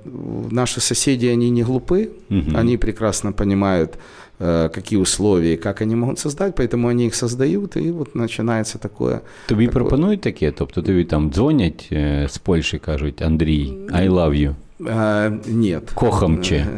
[0.51, 2.57] наши соседи, они не глупы, угу.
[2.57, 3.97] они прекрасно понимают,
[4.39, 9.19] какие условия, как они можуть создати, поэтому вони їх создають, і от починається таке.
[9.47, 9.73] Тобі таке...
[9.73, 10.51] пропонують таке?
[10.51, 14.55] Тобто тобі там дзвонять е, з Польщі, кажуть, Андрій, I love you.
[14.89, 15.79] А, ні.
[15.93, 16.65] Кохам чи?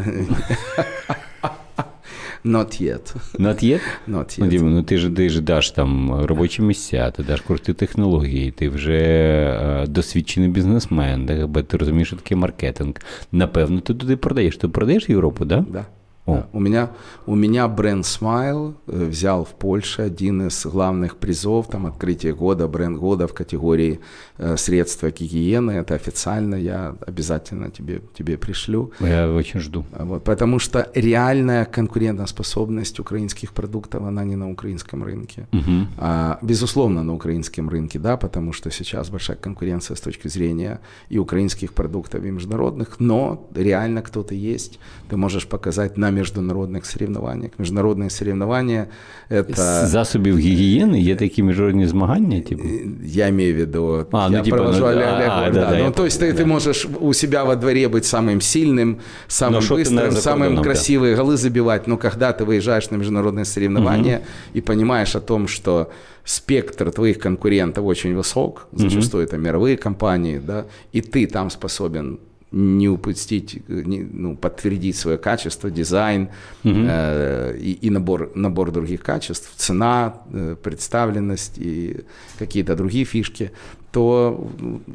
[2.46, 3.16] Not yet.
[3.40, 3.82] Not yet?
[4.08, 4.62] Not yet.
[4.62, 8.70] Ну, ну ти ж ти ж даш там робочі місця, ти даш курси технології, ти
[8.70, 12.94] вже е, досвідчений бізнесмен, ти розумієш, що таке маркетинг.
[13.32, 14.58] Напевно, ти туди продаєш.
[14.58, 15.62] Ти продаєш Європу, так?
[15.62, 15.66] Да?
[15.72, 15.86] Да.
[16.30, 16.48] О.
[16.54, 16.92] У, меня,
[17.26, 22.68] у меня бренд Smile э, взял в Польше один из главных призов, там открытие года,
[22.68, 24.00] бренд года в категории
[24.38, 25.72] э, средства гигиены.
[25.72, 28.92] Это официально, я обязательно тебе, тебе пришлю.
[29.00, 29.86] Я очень жду.
[29.92, 35.48] Вот, потому что реальная конкурентоспособность украинских продуктов, она не на украинском рынке.
[35.52, 35.88] Угу.
[35.98, 41.18] А, безусловно, на украинском рынке, да, потому что сейчас большая конкуренция с точки зрения и
[41.18, 44.80] украинских продуктов, и международных, но реально кто-то есть.
[45.10, 47.51] Ты можешь показать на международних соревнованнях.
[47.59, 48.87] Міжнародні соревновання
[49.31, 49.87] это...
[49.87, 52.63] засобів гігієни є такі міжнародні змагання, типу?
[53.05, 55.91] Я маю в виду, а, ну, я типа, провожу ну, а, а, да, да, ну,
[55.91, 56.43] то есть ты, да.
[56.43, 61.17] ты можешь у себя во дворе быть самым сильным, самым но быстрым, самым красивым, да.
[61.17, 64.59] голы забивать, но когда ты выезжаешь на международные соревнования угу.
[64.59, 65.91] и понимаешь о том, что
[66.25, 69.29] спектр твоих конкурентов очень высок, зачастую угу.
[69.29, 72.19] это мировые компании, да, и ты там способен
[72.52, 76.30] не упустить, не, ну, подтвердить свое качество, дизайн
[76.64, 76.74] угу.
[76.76, 82.06] э, и, и набор, набор других качеств, цена, э, представленность и
[82.40, 83.52] какие-то другие фишки,
[83.92, 84.50] то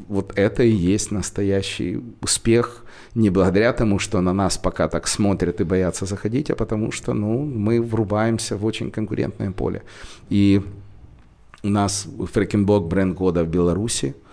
[0.09, 5.61] вот это и есть настоящий успех не благодаря тому, что на нас пока так смотрят
[5.61, 9.83] и боятся заходить, а потому что ну, мы врубаемся в очень конкурентное поле.
[10.29, 10.61] И
[11.63, 14.13] у нас Фрекенбок бренд года в Беларуси–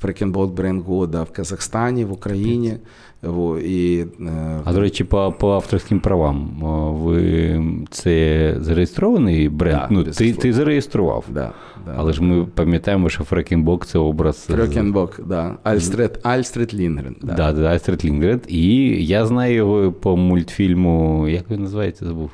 [0.00, 2.76] Фрекенболт бренд года в Казахстані, в Україні.
[3.22, 6.50] Во, і, е, А до речі, по по авторським правам,
[6.92, 9.78] ви це зареєстрований бренд?
[9.78, 11.24] Да, ну, Ти ти зареєстрував.
[11.28, 11.52] Да,
[11.86, 14.44] да, Але ж ми пам'ятаємо, що Фрекенбок це образ.
[14.44, 15.56] Фрекенбок, да.
[15.62, 17.16] Альстрет, Альстрет Лінгрен.
[17.22, 18.40] Да, да, да Альстрет Лінгрен.
[18.48, 18.66] І
[19.06, 22.30] я знаю його по мультфільму, як він називається, забув?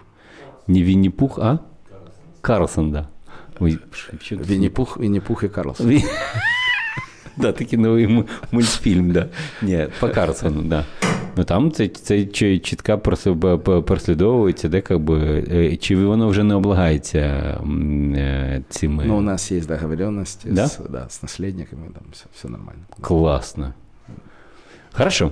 [0.69, 1.59] Не Вінні-Пух, а?
[2.41, 3.09] Карлсон, да.
[4.31, 6.01] Вінні-Пух, Вінні-Пух і Карлсон.
[7.43, 9.27] Да, такий новий мультфільм, да.
[9.63, 10.85] Ні, по Карлсону, да.
[11.37, 12.25] Ну там це це
[12.59, 12.99] чітко
[13.87, 19.05] прослідовується, де как би, е, чи воно вже не облагається е, цими.
[19.07, 20.67] Ну, у нас є договоренності да?
[20.67, 22.81] з, да, з наслідниками, там все, все нормально.
[23.01, 23.73] Класно.
[24.93, 25.31] Хорошо.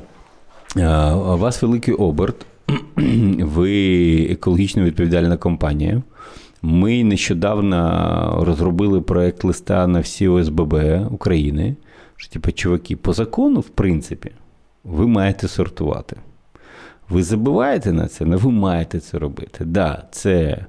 [0.76, 2.46] У вас великий оберт,
[3.38, 6.02] ви екологічно відповідальна компанія.
[6.62, 10.74] Ми нещодавно розробили проект листа на всі ОСББ
[11.10, 11.76] України
[12.24, 14.30] що, типу, чуваки, по закону, в принципі,
[14.84, 16.16] ви маєте сортувати.
[17.08, 19.50] Ви забуваєте на це, але ви маєте це робити.
[19.58, 20.64] Так, да, це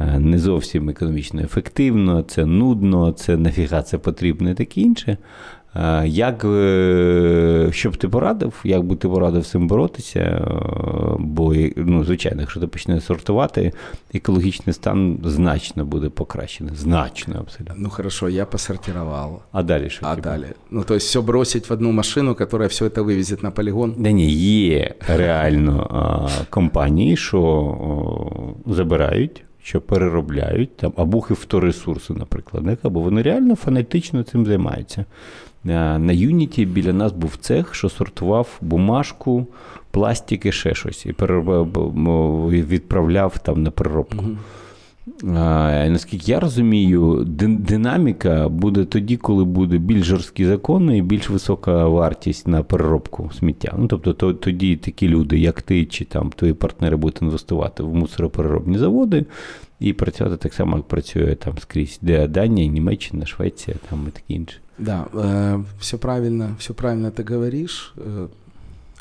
[0.00, 5.16] е, не зовсім економічно ефективно, це нудно, це нафіга це потрібно і таке інше.
[6.04, 10.20] Як е, що б ти порадив, як би ти порадив цим боротися?
[10.20, 10.42] Е,
[11.18, 13.72] бо, ну, звичайно, якщо ти почнеш сортувати,
[14.14, 16.74] екологічний стан значно буде покращений.
[16.76, 17.74] Значно абсолютно.
[17.78, 19.40] Ну хорошо, я посортировал.
[19.52, 20.06] А далі що?
[20.06, 20.28] А типу?
[20.28, 20.44] далі?
[20.70, 23.94] Ну, то есть все бросить в одну машину, яка все це вивезет на полігон?
[23.98, 29.44] Да ні, є реально компанії, що забирають.
[29.64, 35.04] Що переробляють там або хифторесурси, наприклад, або вони реально фанатично цим займаються.
[35.64, 39.46] На Юніті біля нас був цех, що сортував бумажку,
[39.90, 41.12] пластик і ще щось, і
[42.62, 44.24] відправляв там на переробку.
[45.36, 47.24] А, Наскільки я розумію,
[47.58, 53.74] динаміка буде тоді, коли буде більш жорсткі закони і більш висока вартість на переробку сміття.
[53.78, 58.78] Ну, Тобто тоді такі люди, як ти чи там твої партнери, будуть інвестувати в мусоропереробні
[58.78, 59.24] заводи
[59.80, 64.34] і працювати так само, як працює там скрізь, де Данія, Німеччина, Швеція там і таке
[64.34, 64.61] інше.
[64.78, 67.92] Да, э, все правильно, все правильно ты говоришь.
[67.96, 68.28] Э,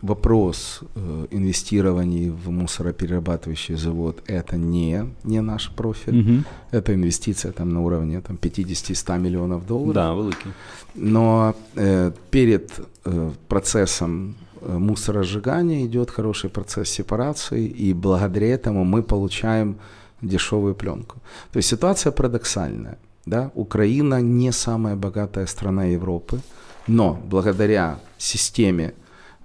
[0.01, 6.19] вопрос э, инвестирований в мусороперерабатывающий завод– это не, не наш профиль.
[6.19, 6.43] Угу.
[6.71, 9.93] Это инвестиция там, на уровне там, 50-100 миллионов долларов.
[9.93, 10.53] Да, великий.
[10.95, 12.71] Но э, перед
[13.05, 19.75] э, процессом э, мусоросжигания идет хороший процесс сепарации, и благодаря этому мы получаем
[20.21, 21.19] дешевую пленку.
[21.51, 22.97] То есть ситуация парадоксальная.
[23.25, 23.51] Да?
[23.55, 26.39] Украина не самая богатая страна Европы,
[26.87, 28.93] но благодаря системе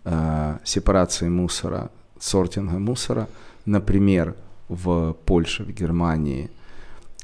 [0.05, 3.29] э, сепарации мусора, сортинга мусора,
[3.67, 4.35] например,
[4.69, 6.51] в Польше, в Германии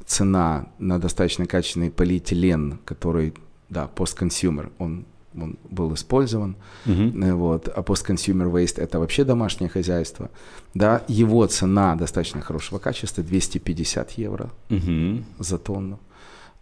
[0.07, 3.35] цена на достаточно качественный полиэтилен, который,
[3.69, 7.35] да, постконсюмер, он, он был использован, uh-huh.
[7.35, 10.31] вот, а постконсюмер waste это вообще домашнее хозяйство,
[10.75, 15.25] да, его цена достаточно хорошего качества 250 евро uh-huh.
[15.38, 15.99] за тонну.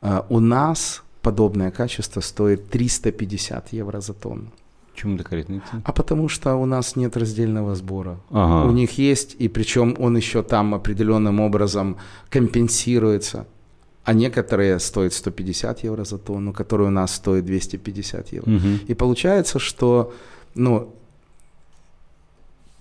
[0.01, 4.51] А у нас подобное качество стоит 350 евро за тонну.
[4.93, 5.83] Почему такая разница?
[5.85, 8.19] А потому что у нас нет раздельного сбора.
[8.31, 8.69] Ага.
[8.69, 11.97] У них есть, и причем он еще там определенным образом
[12.29, 13.47] компенсируется.
[14.05, 18.51] А некоторые стоят 150 евро за тонну, которые у нас стоят 250 евро.
[18.51, 18.69] Угу.
[18.89, 20.13] И получается, что
[20.55, 20.95] ну,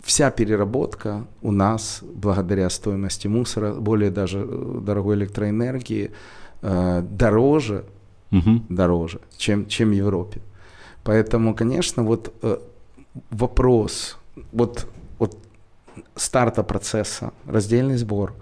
[0.01, 6.11] вся переработка у нас, благодаря стоимости мусора, более даже э, дорогой электроэнергии,
[6.61, 7.83] э, дороже,
[8.31, 8.61] угу.
[8.69, 10.41] дороже, чем, чем в Европе.
[11.03, 12.57] Поэтому, конечно, вот э,
[13.31, 14.17] вопрос
[14.51, 15.37] вот, вот
[16.15, 18.33] старта процесса, раздельный сбор,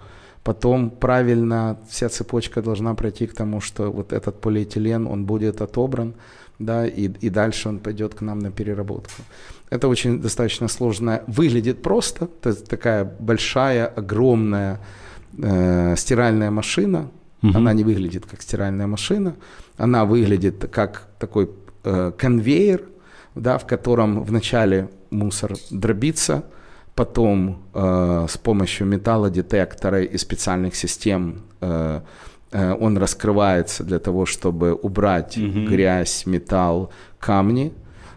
[0.42, 6.14] потом правильно вся цепочка должна пройти к тому, что вот этот полиэтилен, он будет отобран,
[6.58, 9.22] да, и, и дальше он пойдет к нам на переработку.
[9.70, 11.22] Это очень достаточно сложно.
[11.26, 14.80] Выглядит просто, то есть такая большая, огромная
[15.36, 17.10] э, стиральная машина.
[17.42, 17.56] Угу.
[17.56, 19.36] Она не выглядит как стиральная машина,
[19.76, 21.50] она выглядит как такой
[21.84, 22.82] э, конвейер,
[23.34, 26.44] да, в котором вначале мусор дробится,
[26.94, 32.00] потом э, с помощью металлодетектора и специальных систем э,
[32.50, 35.66] э, он раскрывается для того, чтобы убрать угу.
[35.68, 37.72] грязь, металл, камни.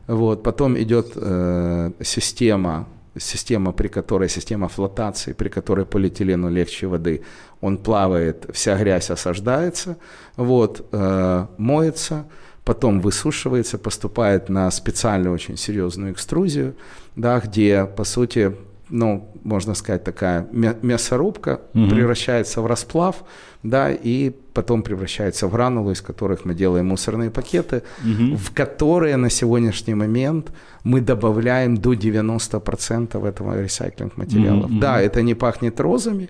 [0.08, 0.42] Вот.
[0.42, 7.22] Потом идет э, система, система, при которой, система флотации, при которой полиэтилену легче воды.
[7.62, 9.98] Он плавает, вся грязь осаждается,
[10.38, 12.26] вот, э, моется,
[12.64, 16.76] потом высушивается, поступает на специальную очень серьезную экструзию,
[17.16, 18.56] да, где, по сути,
[18.90, 21.90] ну, можно сказать, такая мясорубка угу.
[21.90, 23.24] превращается в расплав,
[23.64, 28.36] да, и потом превращается в гранулы, из которых мы делаем мусорные пакеты, угу.
[28.36, 30.52] в которые на сегодняшний момент
[30.84, 34.66] мы добавляем до 90% этого ресайклинг материалов.
[34.66, 34.80] Угу.
[34.80, 36.30] Да, это не пахнет розами,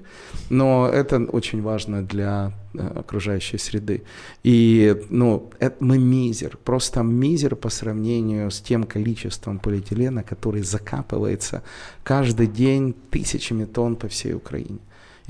[0.49, 4.03] но это очень важно для э, окружающей среды.
[4.43, 11.63] И, ну, это, мы мизер, просто мизер по сравнению с тем количеством полиэтилена, который закапывается
[12.03, 14.79] каждый день тысячами тонн по всей Украине.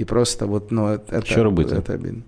[0.01, 2.23] И просто вот, ну, это, Что это, это обидно.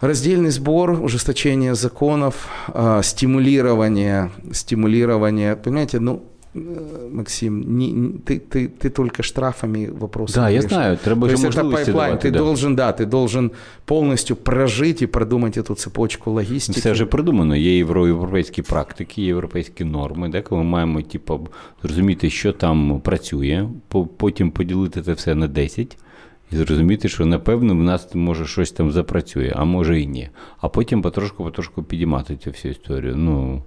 [0.00, 6.22] Раздельный сбор, ужесточение законов, э, стимулирование, стимулирование, понимаете, ну,
[6.54, 10.34] э, Максим, не, не, ты, ты, ты только штрафами вопросы.
[10.34, 12.38] Да, я знаю, треба То есть это пайплайн, ты да.
[12.38, 13.52] должен, да, ты должен
[13.86, 16.80] полностью прожить и продумать эту цепочку логістики.
[16.80, 17.56] Все вже придумано.
[17.56, 21.48] Є європейські практики, європейські норми, де коли ми маємо типу,
[21.82, 23.68] зрозуміти, що там працює,
[24.16, 25.96] потім поділити це все на 10
[26.51, 30.29] і зрозуміти, що напевно в нас може щось там запрацює, а може і ні.
[30.57, 33.15] А потім потрошку-потрошку підіймати цю всю історію.
[33.15, 33.63] Ну,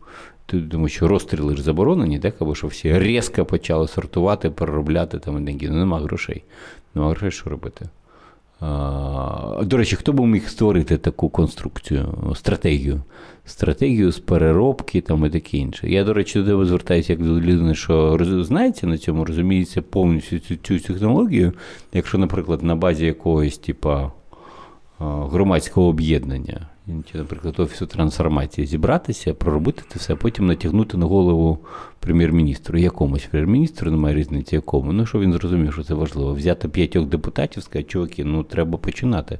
[0.46, 2.42] ти думаєш, що розстріли ж заборонені, так?
[2.42, 5.68] або що всі різко почали сортувати, переробляти там деньги.
[5.70, 6.42] Ну, нема грошей.
[6.94, 7.88] Нема грошей, що робити.
[9.62, 13.02] До речі, хто б міг створити таку конструкцію, стратегію?
[13.44, 15.90] Стратегію з переробки там і таке інше.
[15.90, 20.38] Я, до речі, до тебе звертаюся як до людини, що знається на цьому, розуміється повністю
[20.38, 21.52] цю, цю технологію.
[21.92, 24.12] Якщо, наприклад, на базі якогось типа
[24.98, 31.58] громадського об'єднання чи, наприклад, офісу трансформації зібратися, проробити це все, а потім натягнути на голову
[32.00, 32.78] прем'єр-міністру.
[32.78, 34.92] Якомусь прем'єр-міністру немає різниці, якому.
[34.92, 36.34] Ну, що він зрозумів, що це важливо.
[36.34, 39.38] Взяти п'ятьох депутатів, сказати, чуваки, ну треба починати.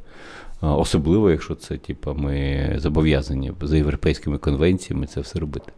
[0.61, 5.73] Особливо, якщо це, типу, ми зобов'язані за європейськими конвенціями це все робити.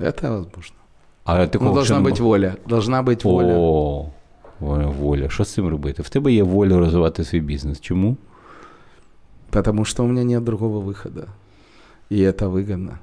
[0.00, 0.76] Это возможно.
[1.24, 2.54] А такого ну, должна бути воля.
[2.68, 3.54] Должна бути воля.
[3.56, 4.10] О,
[4.60, 5.28] воля.
[5.28, 6.02] Що з цим робити?
[6.02, 7.80] В тебе є воля розвивати свій бізнес.
[7.80, 8.16] Чому?
[9.50, 11.28] Потому что у меня нет другого выхода.
[12.08, 13.00] И это выгодно.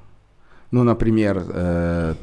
[0.70, 2.14] Ну, например, э,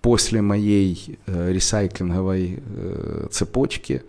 [0.00, 4.02] после моей э, ресайклинговой э, цепочки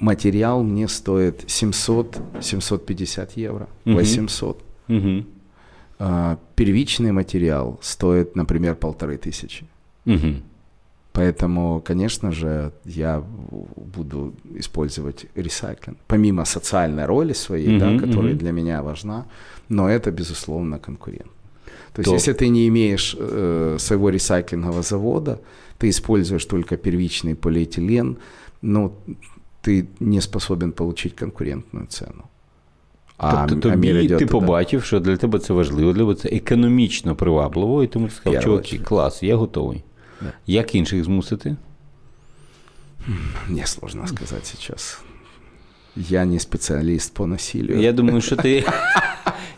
[0.00, 3.94] материал мне стоит 700-750 евро, угу.
[3.94, 4.64] 800.
[4.88, 5.24] Угу.
[6.56, 9.64] Первичный материал стоит, например, полторы тысячи.
[10.04, 10.42] Угу.
[11.13, 13.23] Поэтому, конечно же, я
[13.75, 15.97] буду использовать ресайклинг.
[16.07, 18.37] Помимо социальной роли своей, mm-hmm, да, которая mm-hmm.
[18.37, 19.25] для меня важна,
[19.69, 21.31] но это, безусловно, конкурент.
[21.93, 22.13] То есть, То...
[22.13, 25.39] если ты не имеешь э, своего ресайклингового завода,
[25.79, 28.17] ты используешь только первичный полиэтилен,
[28.61, 28.93] ну,
[29.63, 32.23] ты не способен получить конкурентную цену.
[33.17, 37.83] А, тобто тобі ти побачив, що для тебе це важливо, для тебе це економічно привабливо,
[37.83, 39.83] і тому ти сказав, чуваки, клас, я готовий.
[40.21, 40.33] Да.
[40.47, 41.55] Як інших змусити?
[43.47, 44.99] Мне сложно сказать сейчас.
[45.95, 47.81] Я не спеціаліст по насилию.
[47.81, 48.65] Я думаю, що ти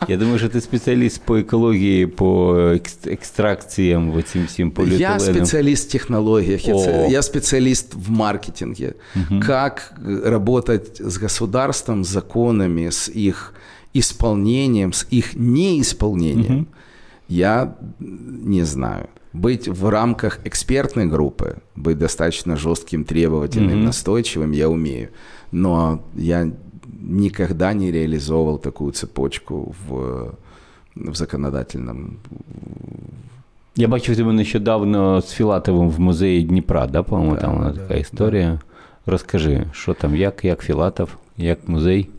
[0.08, 2.58] я думаю, що ти спеціаліст по екології, по
[3.06, 5.14] екстракціям, цим всім поліетиленам.
[5.14, 7.08] Я специалист в технологиях, О.
[7.10, 8.94] я специалист в маркетинге.
[9.16, 9.42] Угу.
[9.48, 9.94] Как
[10.26, 13.54] работать с государством, с законами, с их
[13.94, 16.66] исполнением, с их неисполнением, угу.
[17.30, 23.86] я не знаю быть в рамках экспертной группы, быть достаточно жестким, требовательным, mm-hmm.
[23.86, 25.10] настойчивым я умею.
[25.52, 26.52] Но я
[27.02, 30.36] никогда не реализовывал такую цепочку в,
[30.96, 32.18] в законодательном.
[33.76, 37.96] Я бачив тебе нещодавно з Філатовим в музеї Дніпра, да, по-моєму, да, там да, така
[37.96, 38.52] історія.
[38.52, 39.12] Да.
[39.12, 42.10] Розкажи, що там, як, як Філатов, як музей?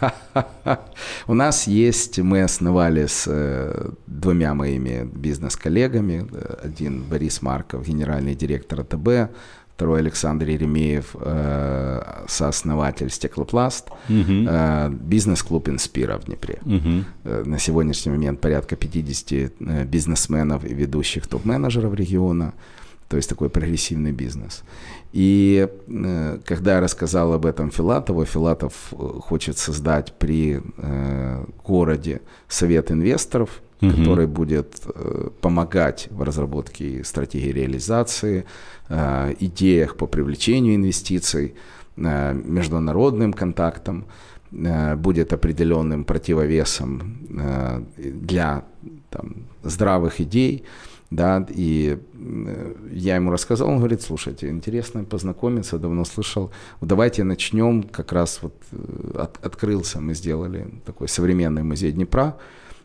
[1.26, 6.26] У нас есть, мы основали с э, двумя моими бизнес-коллегами.
[6.62, 9.34] Один Борис Марков, генеральный директор АТБ,
[9.74, 14.48] второй Александр Еремеев, э, сооснователь «Стеклопласт», угу.
[14.90, 16.58] бизнес-клуб «Инспира» в Днепре.
[16.64, 17.48] Угу.
[17.48, 22.52] На сегодняшний момент порядка 50 бизнесменов и ведущих топ-менеджеров региона–
[23.08, 24.62] то есть такой прогрессивный бизнес.
[25.14, 32.20] И э, когда я рассказал об этом Филатову, Филатов э, хочет создать при э, городе
[32.48, 33.92] совет инвесторов, угу.
[33.92, 34.82] который будет
[35.40, 38.44] помогать в разработке стратегии реализации,
[38.88, 41.54] идеях по привлечению инвестиций,
[41.96, 44.06] международным контактам,
[44.96, 47.18] будет определенным противовесом
[47.96, 48.64] для
[49.10, 50.64] там, здравых идей
[51.14, 51.98] да, и
[52.90, 56.50] я ему рассказал, он говорит, слушайте, интересно познакомиться, давно слышал,
[56.80, 62.36] давайте начнем, как раз вот э, от, открылся, мы сделали такой современный музей Днепра,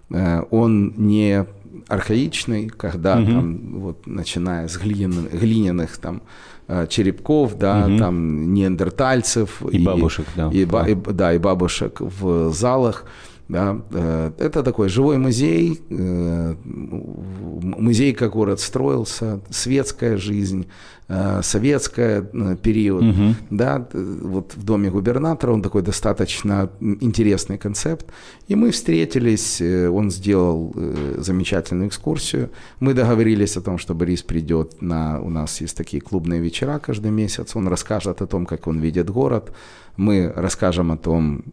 [0.10, 1.46] э, он не
[1.88, 3.26] архаичный, когда угу.
[3.26, 6.22] там вот начиная с глиняных, глиняных там
[6.68, 7.98] э, черепков, да, угу.
[7.98, 10.88] там неандертальцев и, и бабушек, да, и, да.
[10.88, 13.06] И, да, и бабушек в залах,
[13.50, 13.82] да?
[13.92, 20.68] Э, это такой живой музей, э, музей, как город строился, светская жизнь,
[21.08, 22.22] э, советский
[22.58, 23.04] период.
[23.04, 23.36] Угу.
[23.50, 23.88] Да?
[23.94, 28.06] Вот в доме губернатора он такой достаточно интересный концепт.
[28.48, 30.76] И мы встретились, он сделал
[31.18, 32.50] замечательную экскурсию.
[32.80, 35.20] Мы договорились о том, что Борис придет на...
[35.22, 37.56] У нас есть такие клубные вечера каждый месяц.
[37.56, 39.52] Он расскажет о том, как он видит город.
[39.98, 41.44] Мы расскажем о том,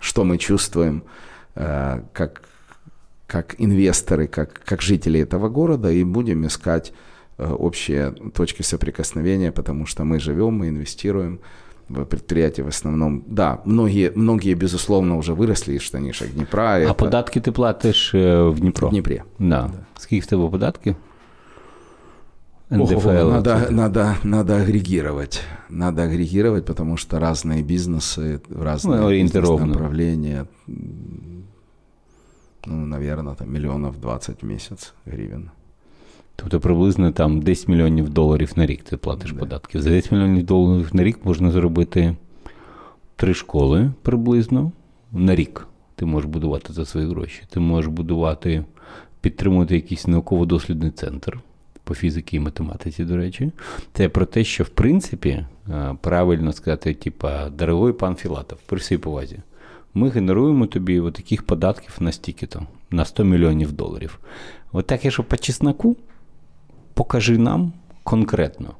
[0.00, 1.02] что мы чувствуем
[1.54, 2.42] э, как,
[3.26, 6.92] как инвесторы, как, как жители этого города, и будем искать
[7.38, 11.40] э, общие точки соприкосновения, потому что мы живем, мы инвестируем
[11.88, 13.24] в предприятия в основном.
[13.26, 16.74] Да, многие, многие безусловно, уже выросли из штанишек Днепра.
[16.74, 16.94] А это...
[16.94, 18.88] податки ты платишь э, в Днепро?
[18.88, 19.24] В Днепре.
[19.38, 19.68] Да.
[19.68, 19.86] да.
[19.98, 20.96] Скільки в тебе податки?
[22.69, 23.29] НДФЛ.
[23.29, 25.41] Надо, надо, надо агрегировать.
[25.69, 30.47] Надо агрегировать, потому что разные бизнесы, разные ну, бизнес-направления.
[32.65, 35.51] Ну, наверное, там миллионов 20 в месяц гривен.
[36.35, 39.39] Тобто приблизно там 10 мільйонів доларів на рік ти платиш да.
[39.39, 39.81] податків.
[39.81, 42.15] За 10 мільйонів доларів на рік можна зробити
[43.15, 44.71] три школи приблизно
[45.11, 45.67] на рік.
[45.95, 47.43] Ти можеш будувати за свої гроші.
[47.49, 48.65] Ти можеш будувати,
[49.21, 51.39] підтримувати якийсь науково-дослідний центр
[51.90, 53.52] по фізиці і математиці, до речі,
[53.92, 55.28] це про те, що в принципі
[55.68, 59.38] е, правильно сказати, типа, дорогой пан Філатов, при всій повазі.
[59.94, 64.20] ми генеруємо тобі таких податків на стільки-то, на 100 мільйонів доларів.
[64.72, 65.96] От так, якщо по чесноку,
[66.94, 67.72] покажи нам
[68.04, 68.74] конкретно,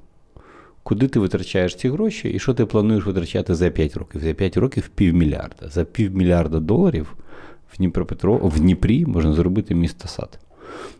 [0.83, 4.21] куди ти витрачаєш ці гроші і що ти плануєш витрачати за 5 років.
[4.21, 5.69] За 5 років півмільярда.
[5.69, 7.17] За півмільярда доларів
[7.73, 10.39] в Дніпропетро, в Дніпрі можна зробити місто сад.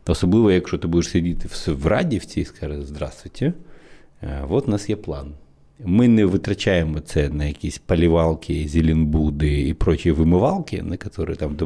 [0.07, 3.53] Особливо, якщо ти будеш сидіти в Радівці і скажеш Здравствуйте,
[4.23, 5.33] е, от у нас є план.
[5.85, 11.57] Ми не витрачаємо це на якісь палівалки, зеленбуди і прочі вимивалки, на які там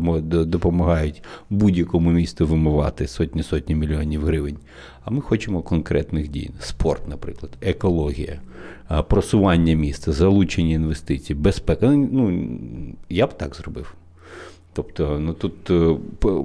[0.47, 4.57] допомагають будь-якому місту вимивати сотні-сотні мільйонів гривень.
[5.05, 6.51] А ми хочемо конкретних дій.
[6.61, 8.41] Спорт, наприклад, екологія,
[9.09, 11.91] просування міста, залучення інвестицій, безпека.
[11.91, 12.49] Ну,
[13.09, 13.95] я б так зробив.
[14.75, 15.97] Тобто, ну тут е,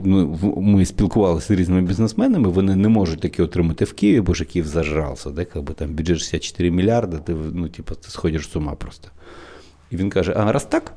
[0.04, 4.46] ну, ми спілкувалися з різними бізнесменами, вони не можуть таке отримати в Києві, бо ж
[4.46, 8.76] Київ зажрався, де якби там бюджет 64 мільярди, ти ну, типу, ти сходиш з ума
[8.76, 9.10] просто.
[9.92, 10.94] І він каже: а раз так,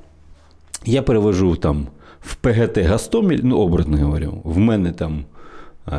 [0.85, 1.87] я перевожу там
[2.21, 5.25] в ПГТ Гастоміль, ну, образно говорю, в мене там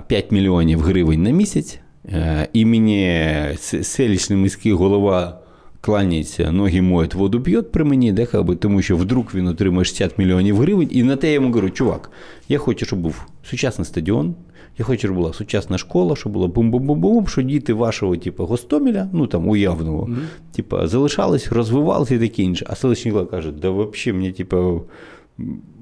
[0.08, 3.30] 5 мільйонів гривень на місяць, е, і мені
[3.62, 5.40] селищний міський голова
[5.84, 10.18] кланяється, ноги моють, воду п'ють при мені, де, би, тому що вдруг він отримає 60
[10.18, 10.88] мільйонів гривень.
[10.92, 12.12] І на те я йому говорю, чувак,
[12.50, 14.36] я хочу, щоб був сучасний стадіон,
[14.78, 19.28] я хочу, щоб була сучасна школа, щоб було бум-бум-бум-бум, щоб діти вашого типу, Гостомеля, ну
[19.28, 20.56] там уявного, mm-hmm.
[20.56, 22.66] типу, залишались, розвивалися і таке інше.
[22.70, 24.82] А селищний голова каже, да взагалі мені, типу,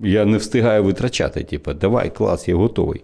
[0.04, 3.02] я не встигаю витрачати, типу, давай, клас, я готовий.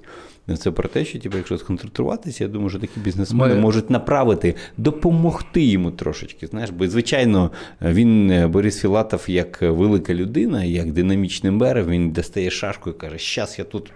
[0.55, 3.61] Це про те, що типу, якщо сконцентруватися, я думаю, що такі бізнесмени Ми...
[3.61, 6.47] можуть направити, допомогти йому трошечки.
[6.47, 12.49] Знаєш, бо звичайно, він е, Борис Філатов, як велика людина, як динамічний мер, він достає
[12.49, 13.91] шашку і каже: Щас я тут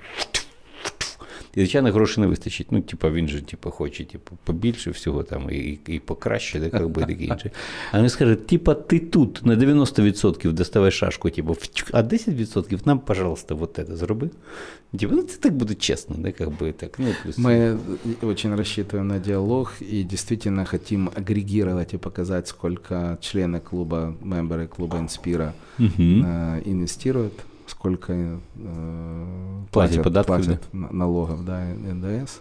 [1.55, 2.67] і, звичайно, грошей не вистачить.
[2.71, 6.89] Ну, типу, він же типу, хоче типу, побільше всього там і і покраще, да, як
[6.89, 7.51] би, таке інше.
[7.93, 11.57] А він скаже: типа, ти тут на 90% доставай шашку, типу,
[11.93, 14.31] а 10% нам, пожалуйста, вот это зроби.
[14.99, 16.99] Типа, ну, це так буде честно, да, как бы так.
[16.99, 17.39] Ну, плюс...
[17.39, 17.79] Мы
[18.23, 24.99] очень рассчитываем на диалог и действительно хотим агрегировать и показать, сколько члены клуба, мемберы клуба
[24.99, 25.93] Инспира угу.
[25.99, 27.33] э, инвестируют
[27.81, 28.39] сколько э,
[29.71, 30.89] платят, платят, платят да?
[30.91, 32.41] налогов, да, НДС.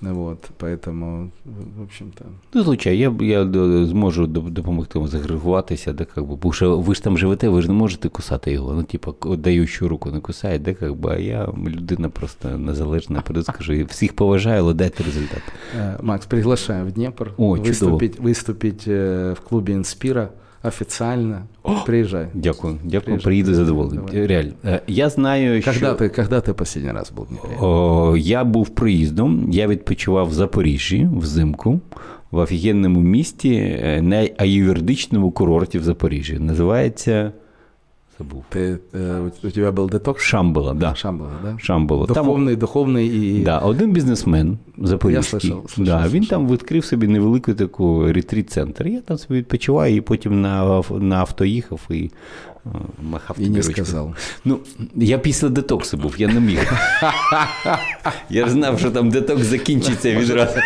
[0.00, 2.24] Вот, поэтому, в общем-то.
[2.52, 7.02] Ну, звичайно, я я зможу допомогти вам загрегуватися, де как би, бо що ви ж
[7.02, 8.74] там живете, ви ж не можете кусати його.
[8.74, 13.84] Ну, типу, даючу руку не кусає, де как би, а я людина просто незалежна, скажу,
[13.84, 15.42] всіх поважаю, але дайте результат.
[15.78, 20.28] Э, Макс, приглашаю в Дніпр О, виступить, виступить э, в клубі Інспіра
[20.63, 21.47] официально.
[21.63, 22.27] О, Приезжай.
[22.33, 23.23] Дякую, дякую, Приезжай.
[23.23, 24.27] приїду задоволений.
[24.27, 24.53] Реально.
[24.87, 25.93] Я знаю, когда що...
[25.93, 27.27] Ти, когда ти останній раз був
[27.59, 31.79] О, я був приїздом, я відпочивав в Запоріжжі взимку,
[32.31, 33.53] в офігенному місті
[33.83, 36.39] е, на аюрведичному курорті в Запоріжжі.
[36.39, 37.31] Називається
[38.20, 38.44] забув.
[38.48, 40.22] Ти, е, у тебе був детокс?
[40.22, 40.94] Шамбала, да.
[40.94, 41.56] Шамбала, да?
[41.58, 42.06] Шамбала.
[42.06, 43.44] Духовний, там, духовний і.
[43.44, 45.50] Да, один бізнесмен запорізький.
[45.50, 46.28] Я слышав, слышав, да, Він слышав.
[46.28, 48.86] там відкрив собі невеликий таку ретріт-центр.
[48.86, 52.10] Я там собі відпочиваю і потім на на авто їхав і
[52.66, 52.68] е,
[53.10, 54.14] махав І не сказав.
[54.44, 54.58] Ну,
[54.94, 56.72] я після детоксу був, я не міг.
[58.30, 60.58] Я ж знав, що там детокс закінчиться відразу.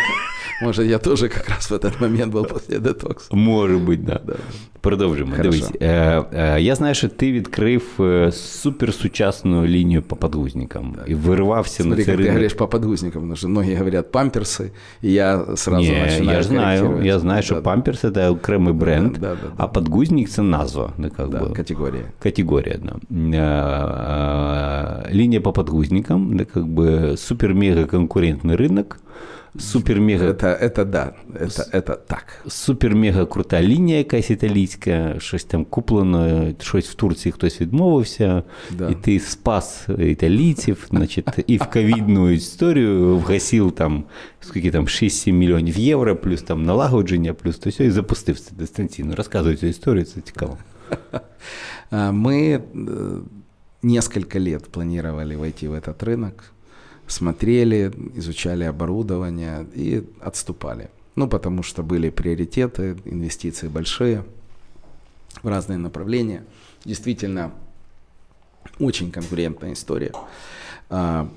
[0.61, 3.35] Може, я теж якраз в этот момент був після детоксу.
[3.35, 4.21] Може бути, да.
[4.25, 4.33] да.
[4.81, 5.31] Продовжимо.
[5.37, 5.49] Хорошо.
[5.51, 5.71] Дивись.
[5.81, 11.99] Е, е, Я знаю, що ти відкрив е, суперсучасну лінію по подгузникам і вирвався Смотри,
[11.99, 12.25] на цей ринок.
[12.25, 16.43] Ти говориш по подгузникам, тому що многі говорять памперси, і я сразу Не, починаю Я
[16.43, 20.41] знаю, я знаю, що да, памперс – це окремий бренд, да, да, да, а подгузник – це
[20.41, 20.93] назва.
[20.97, 21.53] Ну, как да, бы.
[21.53, 22.03] Категорія.
[22.19, 22.95] Категорія, да.
[25.13, 28.97] Линия по подгузникам, да, как бы супер-мега конкурентный рынок,
[29.59, 30.25] супер-мега...
[30.25, 32.25] Это, это да, это, это так.
[32.47, 38.89] Супер-мега крута лінія якась італійська, щось там куплено, щось в Турції хтось відмовився, да.
[38.89, 44.03] і ти спас італійців, значить, і в ковідну історію вгасив там,
[44.41, 49.15] скільки там, 6-7 мільйонів євро, плюс там налагодження, плюс то все, і запустив це дистанційно.
[49.15, 50.57] Розказуй цю історію, це цікаво.
[51.91, 53.21] Мы э,
[53.81, 56.53] несколько лет планировали войти в этот рынок,
[57.06, 60.90] смотрели, изучали оборудование и отступали.
[61.14, 64.24] Ну, потому что были приоритеты, инвестиции большие
[65.42, 66.44] в разные направления.
[66.84, 67.52] Действительно,
[68.78, 70.12] очень конкурентная история.
[70.90, 71.28] А,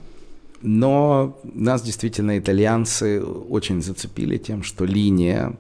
[0.62, 5.56] но нас действительно итальянцы очень зацепили тем, что линия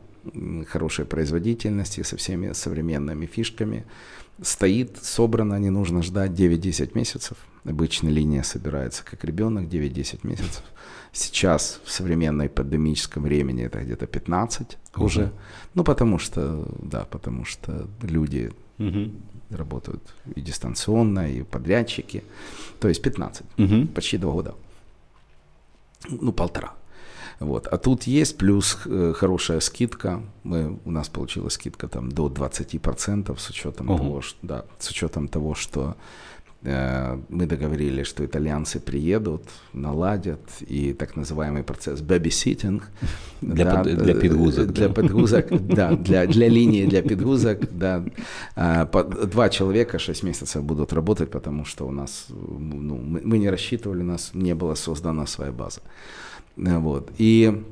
[0.67, 3.85] хорошей производительности, со всеми современными фишками.
[4.41, 7.37] Стоит, собрано, не нужно ждать 9-10 месяцев.
[7.65, 10.63] Обычно линия собирается как ребенок 9-10 месяцев.
[11.11, 15.05] Сейчас в современной пандемическом времени это где-то 15 угу.
[15.05, 15.31] уже.
[15.73, 19.11] Ну, потому что, да, потому что люди угу.
[19.49, 20.01] работают
[20.35, 22.23] и дистанционно, и подрядчики.
[22.79, 23.87] То есть 15, угу.
[23.87, 24.55] почти два года.
[26.09, 26.73] Ну, полтора.
[27.39, 27.67] Вот.
[27.67, 30.21] А тут есть плюс э, хорошая скидка.
[30.43, 33.97] Мы, у нас получилась скидка там до 20% с учетом, угу.
[33.97, 35.95] того, что, да, с учетом того, что
[36.61, 42.81] Э, мы договорились, что итальянцы приедут, наладят, и так называемый процесс babysitting.
[43.41, 44.73] Для, да, под, для подгузок.
[44.73, 44.93] Для да.
[44.93, 48.03] подгузок, да, для, для линии для подгузок, да.
[48.55, 53.49] А, два человека 6 месяцев будут работать, потому что у нас, ну, мы, мы не
[53.49, 55.79] рассчитывали, у нас не была создана своя база.
[56.59, 57.11] Вот.
[57.17, 57.63] И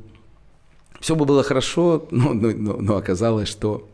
[1.00, 3.88] все бы было хорошо, но, но, но оказалось, что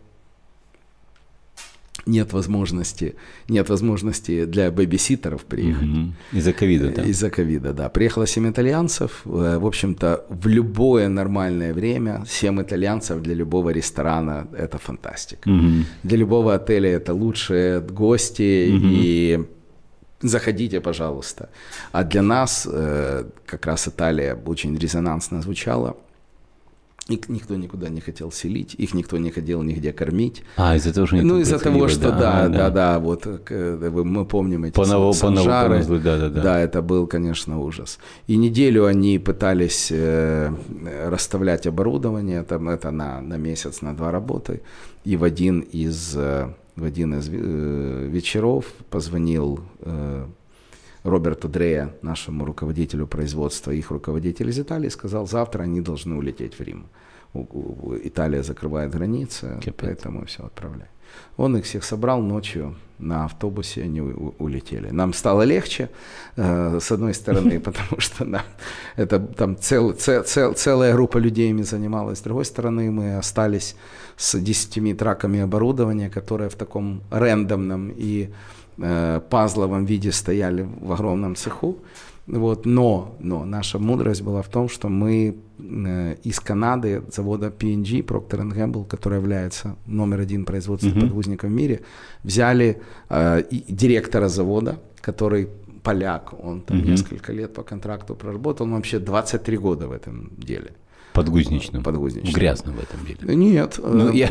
[2.05, 3.15] нет возможности,
[3.47, 5.87] нет возможности для бэбиситеров приехать.
[5.87, 6.37] Угу.
[6.37, 7.03] Из-за ковида, да?
[7.03, 7.89] Из-за ковида, да.
[7.89, 9.21] Приехало 7 итальянцев.
[9.25, 15.49] Э, в общем-то, в любое нормальное время 7 итальянцев для любого ресторана– это фантастика.
[15.49, 15.85] Угу.
[16.03, 18.87] Для любого отеля это лучшие гости угу.
[18.91, 19.45] и
[20.23, 21.49] заходите, пожалуйста.
[21.91, 25.95] А для нас э, как раз Италия очень резонансно звучала–
[27.09, 30.41] их никто никуда не хотел селить, их никто не хотел нигде кормить.
[30.55, 34.63] А, из-за того, что Ну, из-за того, что, да, да, да, да, вот мы помним
[34.63, 35.79] эти по новому, санжары.
[35.79, 36.41] По новому, да, да, да.
[36.41, 37.99] Да, это был, конечно, ужас.
[38.27, 40.53] И неделю они пытались э,
[41.09, 44.61] расставлять оборудование, там это на, на месяц, на два работы.
[45.03, 50.25] И в один из, э, в один из э, вечеров позвонил э,
[51.03, 56.61] Роберту Дрея, нашему руководителю производства, их руководитель из Италии, сказал, завтра они должны улететь в
[56.61, 56.85] Рим.
[58.03, 59.73] Италия закрывает границы, Капец.
[59.77, 60.87] поэтому все, отправляй.
[61.37, 62.75] Он их всех собрал ночью
[63.07, 64.89] на автобусе, они улетели.
[64.91, 65.89] Нам стало легче,
[66.35, 68.41] э, с одной стороны, потому что нам,
[68.95, 73.75] это там цел, цел, цел, целая группа людей ими занималась, с другой стороны мы остались
[74.17, 78.29] с десятими траками оборудования, которое в таком рандомном и
[78.77, 81.77] э, пазловом виде стояли в огромном цеху.
[82.25, 88.41] Вот, но, но наша мудрость была в том, что мы из Канады, завода P&G, Procter
[88.51, 91.01] Gamble, который является номер один производственным uh-huh.
[91.01, 91.81] подгузником в мире,
[92.23, 95.49] взяли э, директора завода, который
[95.83, 96.89] поляк, он там uh-huh.
[96.89, 100.73] несколько лет по контракту проработал, он вообще 23 года в этом деле.
[101.83, 101.83] Подгузничном.
[101.83, 103.35] В грязном в этом деле?
[103.35, 103.79] Нет.
[103.83, 104.27] Ну, э, я...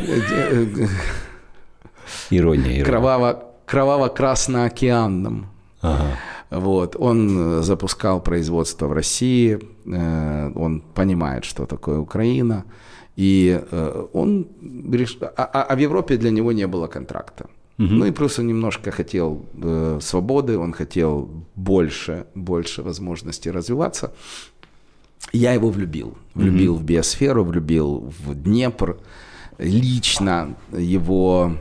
[2.29, 2.85] Ирония, ирония.
[2.85, 5.47] Кроваво, кроваво-красноокеанном.
[5.81, 6.17] Ага.
[6.53, 6.95] Вот.
[6.99, 12.63] Он э, запускал производство в России, э, он понимает, что такое Украина,
[13.15, 14.47] и э, он
[14.91, 17.45] решил, а, а, а в Европе для него не было контракта.
[17.79, 17.87] Угу.
[17.87, 24.11] Ну и плюс он немножко хотел э, свободы, он хотел больше, больше возможностей развиваться.
[25.31, 26.17] Я его влюбил.
[26.35, 26.81] Влюбил угу.
[26.81, 28.97] в биосферу, влюбил в Днепр.
[29.57, 31.57] Лично его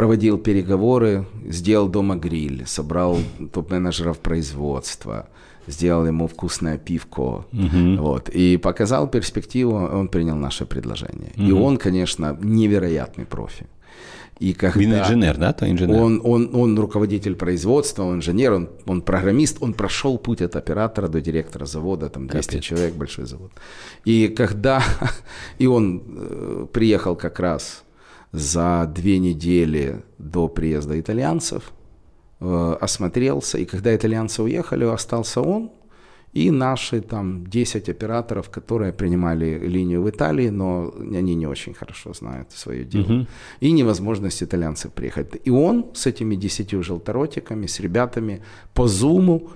[0.00, 3.18] проводил переговоры, сделал дома гриль, собрал
[3.52, 5.28] топ-менеджеров производства,
[5.66, 7.96] сделал ему вкусное пивко, угу.
[7.98, 11.32] вот, и показал перспективу, он принял наше предложение.
[11.36, 11.46] Угу.
[11.46, 13.66] И он, конечно, невероятный профи.
[14.38, 16.00] И когда он инженер, да, то инженер?
[16.00, 21.08] Он, он, он руководитель производства, он инженер, он, он программист, он прошел путь от оператора
[21.08, 22.64] до директора завода, там 200 Капец.
[22.64, 23.50] человек, большой завод.
[24.06, 24.82] И когда,
[25.58, 27.84] и он э, приехал как раз
[28.32, 31.72] за две недели до приезда итальянцев,
[32.40, 35.70] э, осмотрелся, и когда итальянцы уехали, остался он
[36.32, 42.12] и наши там 10 операторов, которые принимали линию в Италии, но они не очень хорошо
[42.14, 43.06] знают свое дело.
[43.06, 43.26] Uh-huh.
[43.60, 45.40] И невозможность итальянцев приехать.
[45.44, 48.42] И он с этими 10 желторотиками, с ребятами
[48.74, 49.50] по зуму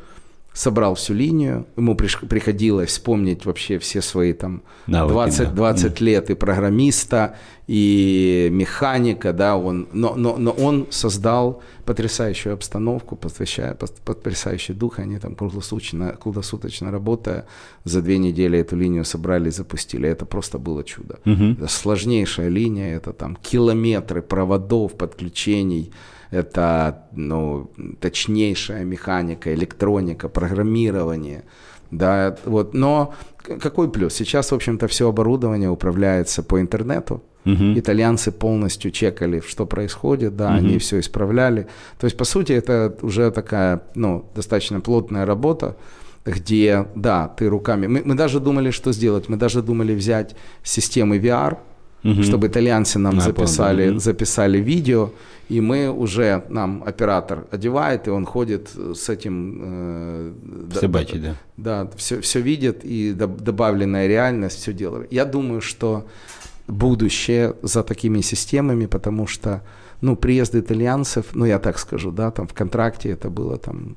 [0.55, 6.05] собрал всю линию, ему приходилось вспомнить вообще все свои там Навыки, 20, 20 да.
[6.05, 7.37] лет и программиста,
[7.67, 15.35] и механика, да, он, но, но, но он создал потрясающую обстановку, потрясающий дух, они там
[15.35, 17.47] круглосуточно, круглосуточно работая,
[17.83, 21.19] за две недели эту линию собрали и запустили, это просто было чудо.
[21.27, 21.45] Угу.
[21.59, 25.91] Это сложнейшая линия, это там километры проводов, подключений,
[26.35, 27.71] это ну,
[28.01, 31.45] точнейшая механика, электроника, программирование.
[31.91, 32.75] Да, вот.
[32.75, 33.15] Но
[33.61, 34.15] какой плюс?
[34.15, 37.23] Сейчас, в общем-то, все оборудование управляется по интернету.
[37.47, 37.79] Угу.
[37.79, 40.55] Итальянцы полностью чекали, что происходит, да, угу.
[40.55, 41.67] они все исправляли.
[41.99, 45.77] То есть, по сути, это уже такая, ну, достаточно плотная работа,
[46.25, 47.87] где, да, ты руками...
[47.87, 49.29] Мы, мы даже думали, что сделать.
[49.29, 51.59] Мы даже думали взять системы VR,
[52.05, 52.23] угу.
[52.23, 53.99] чтобы итальянцы нам а, записали, угу.
[53.99, 55.11] записали видео,
[55.49, 59.61] и мы уже, нам оператор одевает, и он ходит с этим...
[59.63, 60.33] Э,
[60.71, 61.37] все да, бачит, да.
[61.57, 65.13] Да, все, все видит, и добавленная реальность все делает.
[65.13, 66.07] Я думаю, что
[66.67, 69.63] будущее за такими системами, потому что,
[70.01, 73.97] ну, приезд итальянцев, ну, я так скажу, да, там в контракте это было там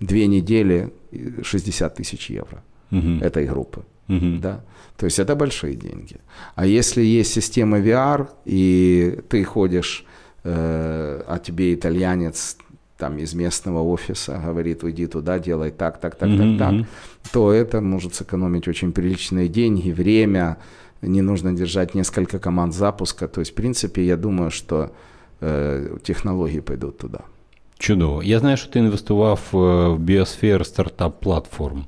[0.00, 0.90] две недели
[1.42, 3.18] 60 тысяч евро угу.
[3.20, 3.82] этой группы.
[4.08, 4.38] Угу.
[4.40, 4.60] Да?
[4.96, 6.16] То есть это большие деньги.
[6.54, 10.04] А если есть система VR, и ты ходишь,
[10.44, 12.56] э, а тебе итальянец
[12.96, 16.58] там из местного офиса говорит, уйди туда, делай так, так, так, mm-hmm.
[16.58, 16.86] так, так,
[17.32, 20.56] то это может сэкономить очень приличные деньги, время,
[21.02, 23.28] не нужно держать несколько команд запуска.
[23.28, 24.90] То есть, в принципе, я думаю, что
[25.40, 27.20] э, технологии пойдут туда.
[27.78, 28.22] Чудово.
[28.22, 31.84] Я знаю, що ти інвестував в біосфер стартап платформ.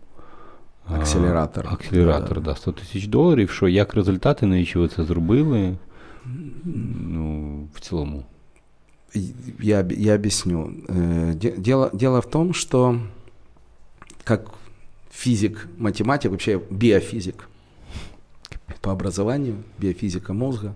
[0.90, 1.68] Акселератор.
[1.68, 2.52] Акселератор, да.
[2.52, 3.50] да, 100 тисяч доларів.
[3.50, 5.78] Що, як результати, навіщо ви це зробили?
[6.66, 8.26] Ну, в цілому.
[9.60, 10.74] Я, я объясню.
[11.58, 13.00] Дело, дело в том, что
[14.24, 14.52] как
[15.12, 17.48] физик, математик, вообще биофизик
[18.82, 20.74] по образованию, биофизика мозга,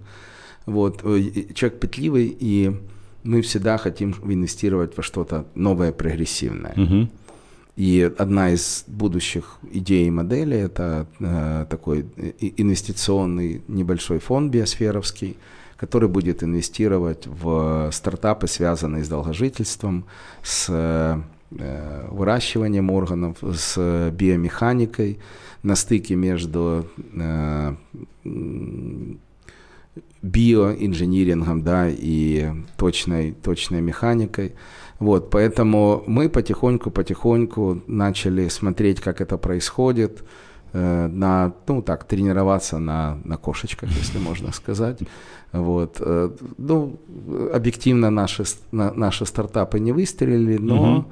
[0.66, 2.72] вот, человек петливый и
[3.24, 6.74] мы всегда хотим инвестировать во что-то новое, прогрессивное.
[6.78, 7.10] Угу.
[7.77, 12.07] И одна из будущих идей и моделей это э, такой
[12.57, 15.37] инвестиционный небольшой фонд биосферовский,
[15.77, 20.05] который будет инвестировать в стартапы, связанные с долгожительством,
[20.43, 21.21] с э,
[22.11, 25.19] выращиванием органов, с биомеханикой,
[25.65, 27.75] на стыке между э,
[30.23, 34.55] биоинжинирингом, да, и точной, точной механикой.
[34.99, 40.25] Вот, поэтому мы потихоньку-потихоньку начали смотреть, как это происходит,
[40.73, 45.01] э, на, ну так, тренироваться на, на кошечках, если можно сказать.
[45.53, 45.97] Вот.
[46.01, 46.99] Э, ну,
[47.53, 51.05] объективно наши, на, наши стартапы не выстрелили, но угу.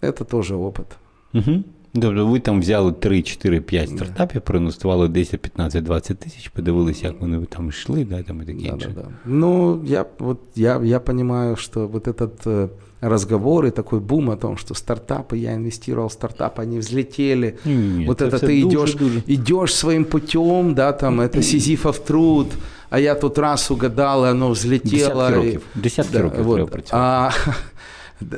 [0.00, 0.98] это тоже опыт.
[1.32, 1.64] Угу.
[2.01, 7.21] Тобто ви там взяли 3, 4, 5 стартапів, проінвестували 10, 15, 20 тисяч, подивилися, як
[7.21, 8.91] вони там йшли, да, там і таке інше.
[8.95, 9.07] Да, да, да.
[9.25, 12.69] Ну, я, вот, я, я понимаю, что вот этот э,
[13.01, 17.57] разговор и такой бум о том, что стартапы, я инвестировал в стартапы, они взлетели.
[17.65, 18.95] Нет, вот это, это ты идешь,
[19.27, 22.47] идешь своим путем, да, там, это сизифов труд,
[22.89, 25.29] а я тут раз угадал, и оно взлетело.
[25.29, 25.61] Десятки років.
[25.75, 26.89] Десятки да, років вот.
[26.91, 27.29] А,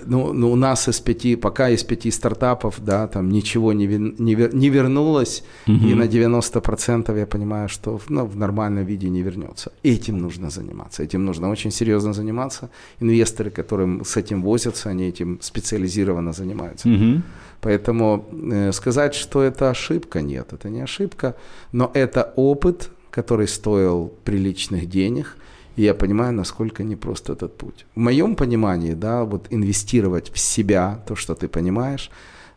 [0.07, 4.35] ну, ну, у нас из пяти, пока из пяти стартапов, да, там ничего не, не,
[4.53, 5.87] не вернулось, угу.
[5.87, 9.73] и на 90% я понимаю, что ну, в нормальном виде не вернется.
[9.83, 12.71] Этим нужно заниматься, этим нужно очень серьезно заниматься.
[13.01, 16.89] Инвесторы, которые с этим возятся, они этим специализированно занимаются.
[16.89, 17.23] Угу.
[17.61, 21.35] Поэтому э, сказать, что это ошибка, нет, это не ошибка,
[21.73, 25.37] но это опыт, который стоил приличных денег–
[25.77, 27.87] и я понимаю, насколько непрост этот путь.
[27.95, 32.11] В моем понимании, да, вот инвестировать в себя, то, что ты понимаешь,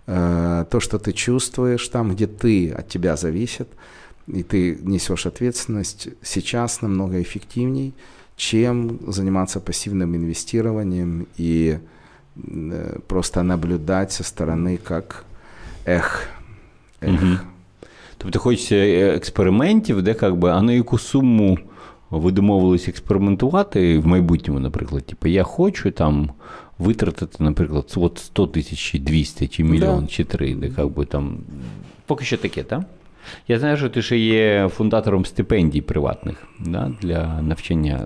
[0.07, 3.67] э, то, что ты чувствуешь, там, где ты, от тебя зависит,
[4.27, 7.93] и ты несешь ответственность, сейчас намного эффективней,
[8.35, 11.79] чем заниматься пассивным инвестированием и
[12.35, 15.25] э, просто наблюдать со стороны, как
[15.85, 16.29] эх,
[17.01, 17.21] эх.
[17.21, 17.37] Угу.
[18.17, 18.75] Тобто хочеться
[19.15, 21.57] експериментів, де как би, а на яку суму
[22.09, 26.31] ви домовились експериментувати в майбутньому, наприклад, типу, я хочу там
[26.79, 30.07] витратити, наприклад, от 100 тисяч чи 200 чи мільйон, да.
[30.07, 31.37] чи 3, де як би там.
[32.05, 32.81] Поки що таке, так?
[33.47, 38.05] Я знаю, що ти ще є фундатором стипендій приватних да, для навчання.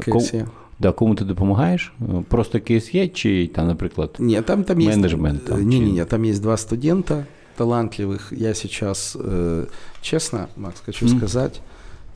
[0.79, 1.93] Да, кому ти допомагаєш?
[2.27, 5.45] Просто КСЄ чи там, наприклад, Нет, там, там менеджмент?
[5.45, 7.25] Там, не, не, не, там есть два студента
[7.57, 8.31] талантливых.
[8.31, 9.65] Я сейчас, э,
[10.01, 11.17] честно, Макс, хочу mm.
[11.17, 11.61] сказать,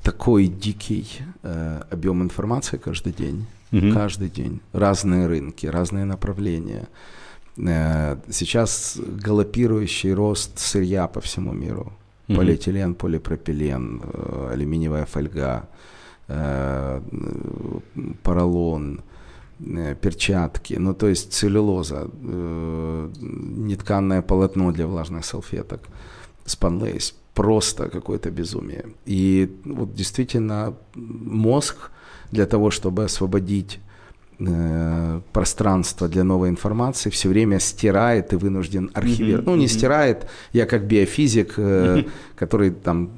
[0.06, 1.08] такой дикий
[1.44, 3.46] э, объем информации каждый день.
[3.72, 3.92] Угу.
[3.94, 4.60] Каждый день.
[4.74, 6.88] Разные рынки, разные направления.
[7.58, 11.92] Э, сейчас галопирующий рост сырья по всему миру.
[12.28, 12.38] Угу.
[12.38, 15.68] Полиэтилен, полипропилен, э, алюминиевая фольга,
[16.28, 17.02] э,
[18.22, 19.02] поролон,
[19.60, 23.10] э, перчатки, ну то есть целлюлоза, э,
[23.68, 25.82] нетканное полотно для влажных салфеток,
[26.46, 28.86] спанлейс, просто какое-то безумие.
[29.06, 31.92] И вот действительно мозг
[32.32, 33.80] для того, чтобы освободить
[34.40, 39.46] э, пространство для новой информации, все время стирает и вынужден архивировать.
[39.46, 39.52] Mm-hmm.
[39.52, 42.10] Ну, не стирает, я как биофизик, э, mm-hmm.
[42.40, 43.10] который там,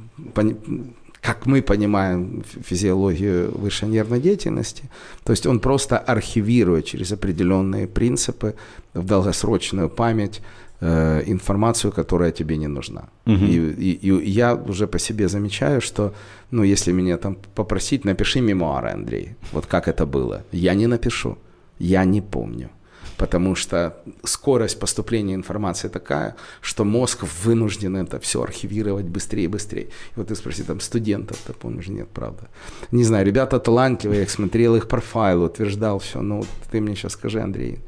[1.21, 4.89] как мы понимаем физиологию высшей нервной деятельности,
[5.23, 8.55] то есть он просто архивирует через определенные принципы
[8.93, 10.41] в долгосрочную память
[10.81, 13.09] э, информацию, которая тебе не нужна.
[13.25, 13.45] Угу.
[13.45, 13.55] И,
[13.91, 16.13] и, и я уже по себе замечаю, что,
[16.51, 20.43] ну, если меня там попросить, напиши мемуары, Андрей, вот как это было.
[20.51, 21.37] Я не напишу,
[21.79, 22.69] я не помню
[23.17, 29.85] потому что скорость поступления информации такая, что мозг вынужден это все архивировать быстрее и быстрее.
[29.85, 32.47] И вот ты спроси там студентов, ты помнишь, нет, правда.
[32.91, 37.41] Не знаю, ребята талантливые, я смотрел их профайл, утверждал все, ну ты мне сейчас скажи,
[37.41, 37.79] Андрей,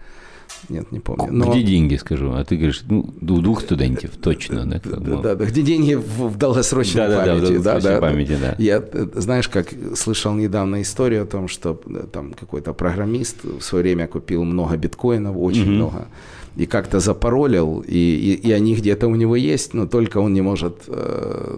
[0.68, 1.28] нет, не помню.
[1.32, 1.52] Но...
[1.52, 2.34] Где деньги, скажу?
[2.34, 4.66] А ты говоришь, ну, у двух студентов, точно.
[4.66, 5.46] Да, да, да, да.
[5.46, 7.58] Где деньги в, долгосрочной да, памяти.
[7.58, 8.56] Да, да, да, памяти, да.
[8.58, 8.84] Я,
[9.16, 14.08] знаешь, как слышал недавно историю о том, что э, там какой-то программист в свое время
[14.08, 15.72] купил много биткоинов, очень угу.
[15.72, 16.08] много,
[16.56, 20.42] и как-то запаролил, и, и, и они где-то у него есть, но только он не
[20.42, 21.58] может э,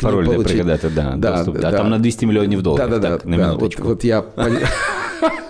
[0.00, 1.60] Пароль для пригадать, да, да, доступ.
[1.60, 4.04] да, а там на 200 миллионов долларов, да, да, так, да, на да, вот, вот
[4.04, 4.24] я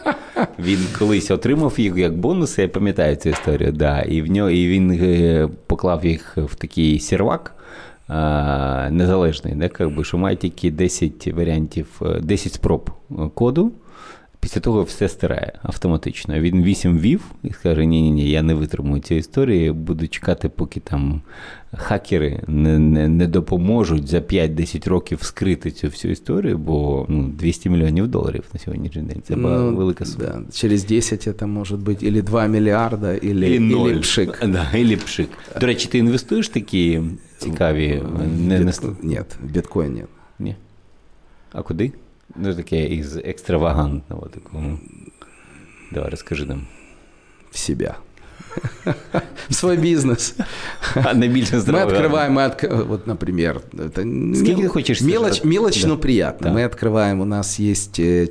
[0.58, 3.72] Він колись отримав їх як бонуси, я пам'ятаю цю історію.
[3.72, 4.00] да.
[4.00, 7.54] І в нього, і він е, поклав їх в такий сервак
[8.08, 12.90] а, незалежний, да, как що має тільки 10 варіантів, 10 е, спроб
[13.34, 13.72] коду.
[14.44, 16.40] Після того все стирає автоматично.
[16.40, 20.48] Він вісім вів і скаже: ні ні ні я не витримую цієї історії, буду чекати,
[20.48, 21.22] поки там
[21.76, 27.70] хакери не не, не допоможуть за 5-10 років скрити цю всю історію, бо ну, 200
[27.70, 29.22] мільйонів доларів на сьогоднішній день.
[29.24, 30.24] Це ну, велика сума.
[30.24, 30.52] Да.
[30.52, 34.46] Через 10 це може бути і 2 мільярда, і пшик.
[34.46, 35.28] Да, пшик.
[35.60, 37.00] До речі, ти інвестуєш такі
[37.38, 38.02] цікаві?
[38.38, 38.72] Не, не...
[39.02, 40.04] Ні, в біткоін ні.
[40.38, 40.56] Ні.
[41.52, 41.92] А куди?
[42.36, 44.78] Ну, таке із екстравагантного такого.
[45.92, 46.66] Давай, розкажи нам.
[47.50, 47.96] В себя.
[49.48, 50.34] свой бизнес.
[50.94, 52.64] А на бизнес Мы открываем, мы отк...
[52.86, 54.02] вот, например, это
[54.34, 55.88] Сколько ты хочешь мелочь, мелочь, да.
[55.88, 56.48] но приятно.
[56.48, 56.52] Да.
[56.52, 58.28] Мы открываем, у нас есть э,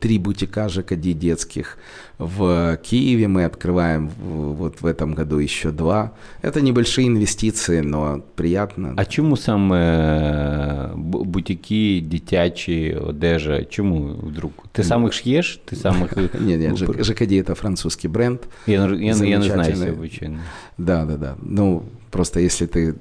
[0.00, 1.78] три бутика ЖКД детских
[2.18, 6.12] в Киеве, мы открываем вот в этом году еще два.
[6.42, 8.94] Это небольшие инвестиции, но приятно.
[8.96, 14.52] А чему саме бутики, дитячі, одежа, чому вдруг?
[14.72, 15.60] Ты сам их шьешь?
[15.64, 16.16] Ты сам их...
[16.40, 18.42] Нет, нет, ЖКД это французский бренд.
[18.66, 20.38] Я, я, я не знаю, если
[20.76, 21.36] Да, да, да.
[21.42, 22.95] Ну, Просто если ты,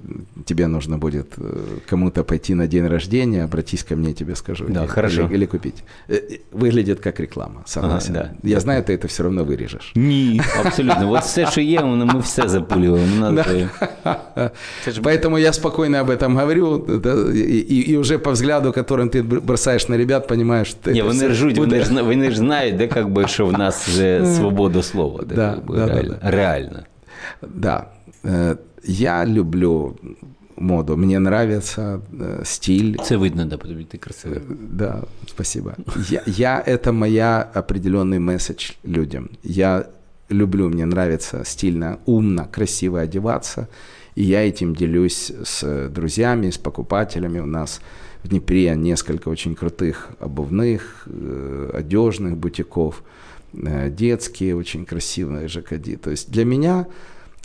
[0.47, 4.65] тебе нужно будет э, кому-то пойти на день рождения, обратись ко мне, тебе скажу.
[4.69, 5.23] Да, или, хорошо.
[5.23, 5.85] Или, или купить.
[6.09, 6.19] Э,
[6.51, 8.17] выглядит как реклама, согласен.
[8.17, 8.49] Ага, да.
[8.49, 9.93] Я знаю, ты это все равно вырежешь.
[9.95, 11.07] Ні, абсолютно.
[11.07, 13.35] Вот все, что є, мы все запуливаем.
[13.35, 14.51] Да.
[15.03, 19.89] Поэтому я спокойно об этом говорю, да, и, и уже по взгляду, которым ты бросаешь
[19.89, 23.29] на ребят, понимаешь, что Ні, вони ржуть, вони ж, вони ж знають, де, как бы,
[23.29, 24.01] що в нас
[24.37, 25.25] свобода слова.
[25.27, 26.17] Да, да, да, реально.
[26.23, 26.31] Да.
[26.31, 26.83] реально.
[27.43, 27.87] Да.
[28.88, 29.96] Я люблю
[30.56, 30.98] моду.
[30.98, 32.96] Мне нравится э, стиль.
[33.04, 34.38] Це видно, да, потому ты красивый.
[34.38, 35.76] Э, да, спасибо.
[36.10, 39.30] Я, я, это моя определенный месседж людям.
[39.44, 39.86] Я
[40.30, 43.68] люблю, мне нравится стильно, умно, красиво одеваться.
[44.16, 47.40] И я этим делюсь с друзьями, с покупателями.
[47.40, 47.82] У нас
[48.24, 53.04] в Днепре несколько очень крутых обувных, э, одежных бутиков,
[53.54, 56.02] э, детские, очень красивые ЖКД.
[56.02, 56.86] То есть для меня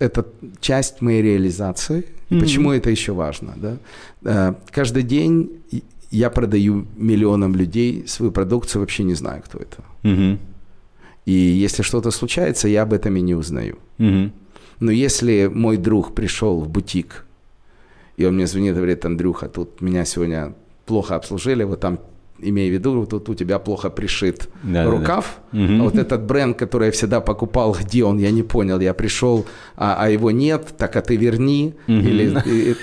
[0.03, 0.25] это
[0.61, 2.05] часть моей реализации.
[2.31, 2.41] Mm-hmm.
[2.41, 3.55] Почему это еще важно?
[3.57, 3.77] Да?
[4.25, 5.49] Э, каждый день
[6.11, 9.83] я продаю миллионам людей свою продукцию, вообще не знаю, кто это.
[10.03, 10.39] Mm-hmm.
[11.27, 13.79] И если что-то случается, я об этом и не узнаю.
[13.99, 14.31] Mm-hmm.
[14.81, 17.25] Но если мой друг пришел в бутик,
[18.17, 20.55] и он мне звонит и говорит, Андрюха, тут меня сегодня
[20.87, 21.99] плохо обслужили, вот там
[22.43, 25.41] имея в виду, тут у тебя плохо пришит да, рукав.
[25.53, 25.75] Да, да.
[25.81, 28.81] А вот этот бренд, который я всегда покупал, где он, я не понял.
[28.81, 31.75] Я пришел, а, а его нет, так а ты верни.
[31.89, 31.97] Угу.
[31.97, 32.25] Или,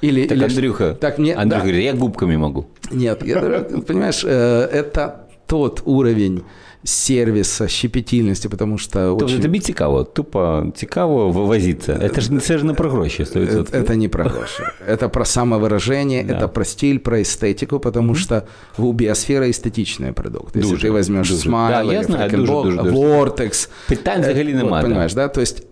[0.00, 1.72] или, так, или, Андрюха, так мне, Андрюха да.
[1.72, 2.66] я губками могу.
[2.90, 3.40] Нет, я,
[3.86, 6.42] понимаешь, э, это тот уровень
[6.83, 8.89] сервіса, щепетільності, тому що...
[8.91, 9.41] Тобто очень...
[9.41, 12.09] тобі цікаво, тупо цікаво вивозитися.
[12.15, 13.71] Це ж, це ж не про гроші, 100%.
[13.71, 14.63] Это не про гроши.
[14.89, 16.33] Это про самовыражение, да.
[16.33, 18.15] это про стиль, про эстетику, потому mm-hmm.
[18.15, 18.43] что
[18.77, 20.55] у биосфера эстетичный продукт.
[20.55, 21.49] Если дуже, ты возьмешь дуже.
[21.49, 22.91] Smile, да, я знаю, дуже, дуже, дуже.
[22.91, 23.69] Vortex...
[23.87, 24.69] Питань взагалі немає.
[24.69, 25.27] Вот, понимаешь, да?
[25.27, 25.63] То есть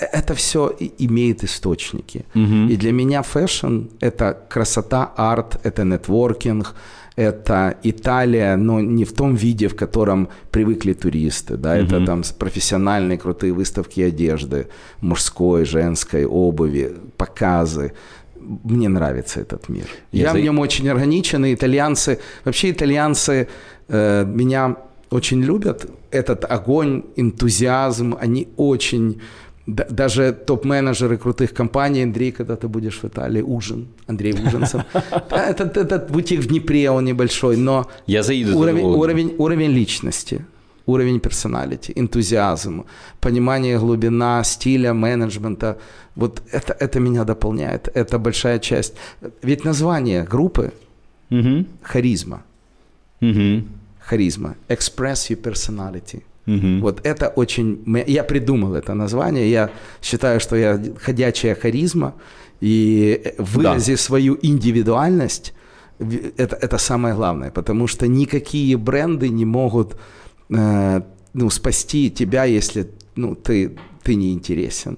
[0.00, 2.24] это все имеет источники.
[2.34, 2.70] Угу.
[2.70, 6.74] И для меня фэшн – это красота, арт, это нетворкинг,
[7.15, 13.17] это Италия, но не в том виде, в котором привыкли туристы, да, это там профессиональные
[13.17, 14.67] крутые выставки одежды,
[15.01, 17.93] мужской, женской, обуви, показы.
[18.63, 19.85] Мне нравится этот мир.
[20.11, 23.47] Я, Я в нем очень органичен, и итальянцы, вообще итальянцы
[23.87, 24.75] э, меня
[25.11, 25.85] очень любят.
[26.11, 29.21] Этот огонь, энтузиазм, они очень
[29.65, 34.81] даже топ-менеджеры крутых компаний, Андрей, когда ты будешь в Италии, ужин, Андрей Ужинцев.
[35.29, 40.45] Этот, этот бутик в Днепре, он небольшой, но Я заеду уровень, уровень, уровень личности.
[40.85, 42.83] уровень персоналити, энтузиазм,
[43.21, 45.77] понимание глубина стиля, менеджмента.
[46.15, 48.93] Вот это, это меня дополняет, это большая часть.
[49.41, 50.73] Ведь название группы
[51.31, 51.65] угу.
[51.81, 52.43] харизма.
[53.21, 53.63] Угу.
[53.99, 54.55] Харизма.
[54.67, 56.23] Express your personality.
[56.47, 56.79] Угу.
[56.81, 57.83] Вот это очень...
[58.07, 59.49] Я придумал это название.
[59.49, 59.69] Я
[60.01, 62.13] считаю, что я ходячая харизма.
[62.61, 63.97] И вырази да.
[63.97, 65.53] свою индивидуальность,
[66.37, 67.51] это, это самое главное.
[67.51, 69.97] Потому что никакие бренды не могут
[70.49, 71.01] э,
[71.33, 74.97] ну, спасти тебя, если ну, ты, ты не интересен.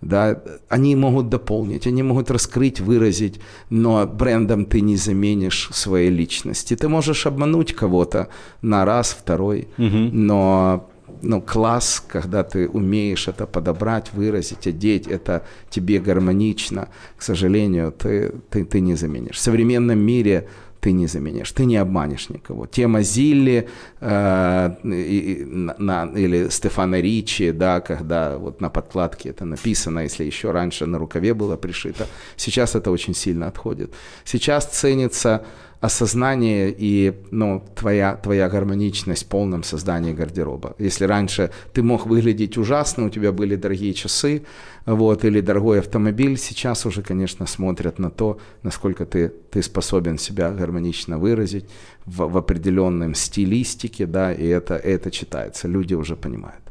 [0.00, 3.40] Да, они могут дополнить, они могут раскрыть, выразить,
[3.70, 6.76] но брендом ты не заменишь своей личности.
[6.76, 8.28] Ты можешь обмануть кого-то
[8.62, 9.96] на раз, второй, угу.
[10.12, 10.88] но
[11.22, 18.32] ну, класс, когда ты умеешь это подобрать, выразить, одеть, это тебе гармонично, к сожалению, ты,
[18.50, 19.36] ты, ты не заменишь.
[19.36, 20.48] В современном мире
[20.80, 22.66] ты не заменишь, ты не обманешь никого.
[22.66, 23.68] Тема Зилли
[24.00, 25.44] э, и,
[25.78, 30.98] на, или Стефана Ричи, да, когда вот на подкладке это написано, если еще раньше на
[30.98, 32.06] рукаве было пришито,
[32.36, 33.92] сейчас это очень сильно отходит.
[34.24, 35.44] Сейчас ценится
[35.80, 40.74] осознание и ну, твоя, твоя гармоничность в полном создании гардероба.
[40.78, 44.42] Если раньше ты мог выглядеть ужасно, у тебя были дорогие часы
[44.86, 50.50] вот, или дорогой автомобиль, сейчас уже, конечно, смотрят на то, насколько ты, ты способен себя
[50.50, 51.66] гармонично выразить
[52.06, 56.67] в, в определенном стилистике, да, и это, это читается, люди уже понимают.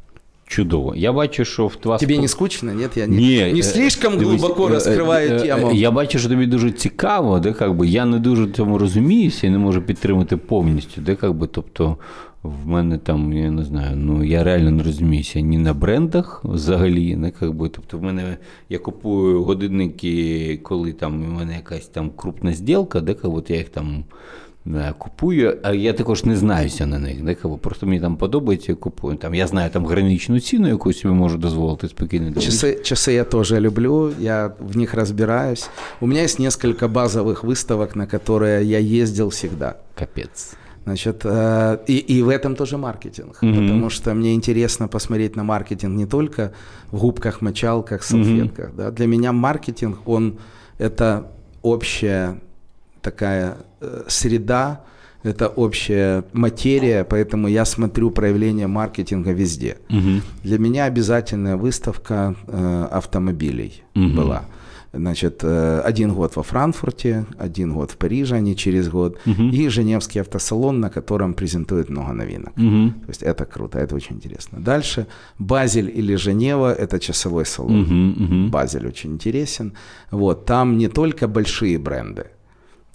[0.47, 0.95] Чудово.
[0.95, 2.01] Я бачу, що в вас...
[2.01, 2.87] Тобі не скучно, ні?
[2.95, 5.71] Я не, Ні, не слишком глибоко розкриваю тему.
[5.73, 9.47] Я бачу, що тобі дуже цікаво, де как би, я не дуже в цьому розуміюся
[9.47, 11.01] і не можу підтримати повністю.
[11.01, 11.97] Де как би, тобто
[12.43, 17.15] в мене там, я не знаю, ну я реально не розуміюся ні на брендах взагалі.
[17.15, 18.37] Не, как би, тобто в мене
[18.69, 23.57] я купую годинники, коли там у мене якась там крупна зділка, де как, от я
[23.57, 24.03] їх там.
[24.66, 27.24] Е, купую, а я також не знаюся на них.
[27.24, 29.16] Декого просто мені там подобається, купую.
[29.16, 32.30] Там, Я знаю там граничну ціну, яку собі можу дозволити спокійно.
[32.30, 35.70] Часы, часы я тоже люблю, я в них разбираюсь.
[36.00, 39.74] У меня есть несколько базовых выставок, на которые я ездил всегда.
[39.98, 40.56] Капец.
[40.84, 43.54] Значит, э, и, и в этом тоже маркетинг, mm-hmm.
[43.54, 46.50] потому что мне интересно посмотреть на маркетинг не только
[46.90, 48.70] в губках, мочалках, салфетках.
[48.70, 48.76] Mm-hmm.
[48.76, 48.90] Да.
[48.90, 50.38] Для меня маркетинг, он
[50.78, 51.22] это
[51.62, 52.34] общая
[53.01, 54.81] такая э, среда,
[55.23, 59.77] это общая материя, поэтому я смотрю проявление маркетинга везде.
[59.89, 60.21] Угу.
[60.43, 64.09] Для меня обязательная выставка э, автомобилей угу.
[64.09, 64.45] была.
[64.93, 69.43] Значит, э, один год во Франкфурте, один год в Париже, а не через год, угу.
[69.43, 72.53] и Женевский автосалон, на котором презентуют много новинок.
[72.57, 72.89] Угу.
[73.05, 74.59] То есть это круто, это очень интересно.
[74.59, 75.07] Дальше
[75.39, 77.81] Базель или Женева– это часовой салон.
[77.81, 78.49] Угу, угу.
[78.49, 79.73] Базель очень интересен.
[80.11, 82.27] Вот, там не только большие бренды,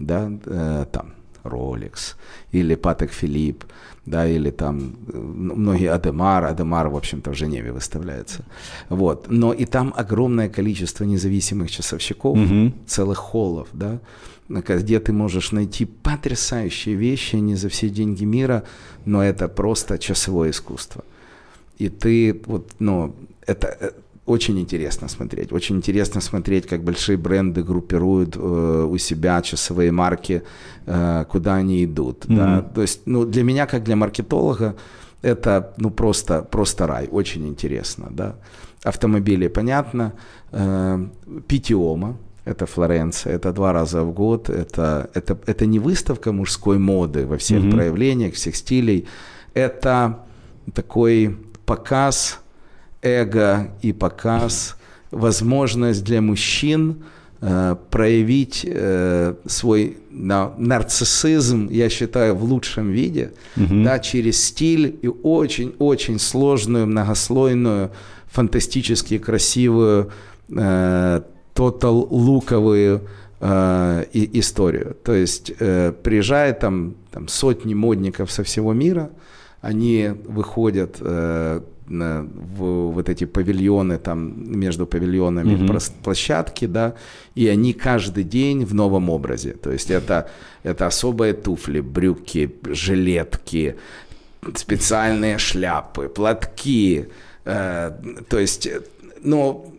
[0.06, 1.12] да, э, там
[1.44, 2.14] Rolex
[2.52, 3.64] или Патек Филипп,
[4.06, 8.44] да, или там э, многие Адемар, Адемар, в общем-то, в Женеве выставляется.
[8.88, 9.26] Вот.
[9.30, 12.72] Но и там огромное количество независимых часовщиков, угу.
[12.86, 13.98] целых холлов, да,
[14.48, 18.62] где ты можешь найти потрясающие вещи не за все деньги мира,
[19.04, 21.04] но это просто часовое искусство.
[21.78, 23.14] И ты вот, ну,
[23.46, 23.90] это, э,
[24.32, 25.52] очень интересно смотреть.
[25.52, 30.42] Очень интересно смотреть, как большие бренды группируют э, у себя часовые марки,
[30.86, 32.24] э, куда они идут.
[32.24, 32.36] Mm-hmm.
[32.36, 32.62] Да?
[32.74, 34.74] То есть, ну, для меня, как для маркетолога,
[35.22, 37.08] это ну, просто, просто рай.
[37.12, 38.08] Очень интересно.
[38.10, 38.34] Да?
[38.84, 40.12] Автомобили, понятно.
[40.52, 41.06] Э,
[41.46, 47.26] Питиома, это Флоренция, это два раза в год, это, это, это не выставка мужской моды
[47.26, 47.70] во всех mm-hmm.
[47.70, 49.06] проявлениях, всех стилей,
[49.54, 50.18] это
[50.74, 52.41] такой показ
[53.02, 54.76] эго и показ,
[55.10, 57.04] возможность для мужчин
[57.40, 63.82] э, проявить э, свой да, нарциссизм, я считаю, в лучшем виде, угу.
[63.84, 67.90] да, через стиль и очень-очень сложную, многослойную,
[68.30, 70.10] фантастически красивую,
[70.48, 71.22] э,
[71.54, 73.02] тотал луковую
[73.40, 74.96] э, и, историю.
[75.04, 79.10] То есть э, приезжает там, там сотни модников со всего мира,
[79.60, 81.60] они выходят э,
[81.92, 86.02] в вот эти павильоны, там между павильонами mm-hmm.
[86.02, 86.94] площадки, да,
[87.34, 89.52] и они каждый день в новом образе.
[89.52, 90.28] То есть это,
[90.64, 93.76] это особые туфли, брюки, жилетки,
[94.54, 97.06] специальные шляпы, платки.
[97.44, 97.92] Э,
[98.28, 98.68] то есть,
[99.22, 99.72] ну,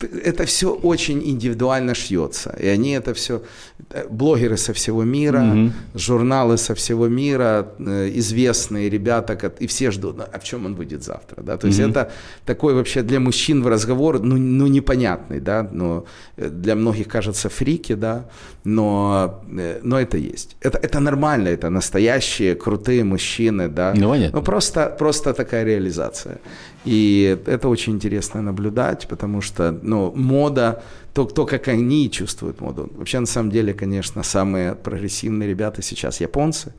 [0.00, 2.56] это все очень индивидуально шьется.
[2.58, 3.42] И они это все,
[3.90, 5.72] э, блогеры со всего мира, угу.
[5.94, 10.74] журналы со всего мира, э, известные ребята, и все ждут, «Ну, а в чем он
[10.74, 11.42] выйдет завтра.
[11.42, 11.56] Да?
[11.56, 11.90] То есть угу.
[11.90, 12.10] это
[12.44, 16.04] такой вообще для мужчин в разговор, ну, ну непонятный, да, но
[16.36, 18.24] э, для многих кажется фрики, да,
[18.64, 19.42] но,
[19.82, 20.56] но это есть.
[20.60, 23.92] Это, это нормально, это настоящие крутые мужчины, да.
[23.96, 24.38] Ну, понятно.
[24.38, 26.38] ну просто, просто такая реализация.
[26.86, 30.82] И это очень интересно наблюдать, потому что ну, мода,
[31.12, 32.88] то, то, как они чувствуют моду.
[32.94, 36.72] Вообще, на самом деле, конечно, самые прогрессивные ребята сейчас японцы,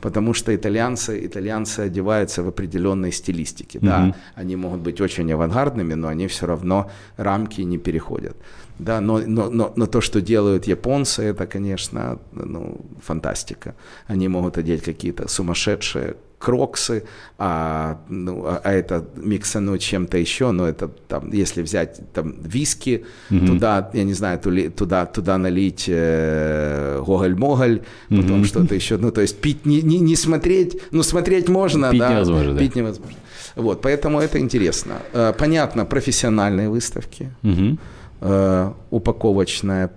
[0.00, 3.78] потому что итальянцы, итальянцы одеваются в определенной стилистике.
[3.78, 3.86] Mm-hmm.
[3.86, 8.36] Да, они могут быть очень авангардными, но они все равно рамки не переходят.
[8.78, 13.74] Да, но, но, но, но то, что делают японцы, это, конечно, ну, фантастика.
[14.06, 17.04] Они могут одеть какие-то сумасшедшие кроксы,
[17.38, 23.04] а, ну, а, а это миксануть чем-то еще, но это там, если взять там виски,
[23.30, 23.46] mm-hmm.
[23.46, 24.40] туда, я не знаю,
[24.74, 28.22] туда, туда налить э, гоголь-моголь, mm-hmm.
[28.22, 32.00] потом что-то еще, ну, то есть пить не, не, не смотреть, ну, смотреть можно, пить
[32.00, 32.80] да, невозможно, пить да.
[32.80, 33.16] невозможно.
[33.56, 34.94] Вот, поэтому это интересно.
[35.12, 38.74] Э, понятно, профессиональные выставки, mm-hmm.
[38.90, 39.90] упаковочная,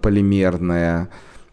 [0.00, 1.08] полимерная,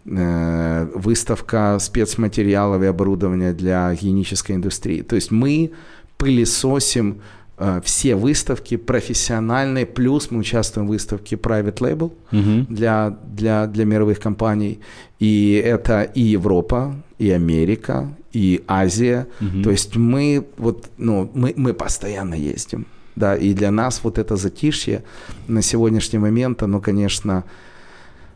[0.06, 5.01] выставка спецматериалов и оборудования для гигиенической индустрии.
[5.01, 5.72] То есть мы
[6.18, 7.22] пылесосим
[7.58, 12.74] э, все выставки профессиональные, плюс мы участвуем в выставке Private Label угу.
[12.74, 14.80] для, для, для мировых компаний.
[15.20, 19.28] И это и Европа, и Америка, и Азия.
[19.41, 19.64] Угу.
[19.64, 22.86] То есть мы, вот, ну, мы, мы постоянно ездим.
[23.16, 25.03] Да, и для нас вот это затишье
[25.47, 27.45] на сегодняшний момент, оно, конечно,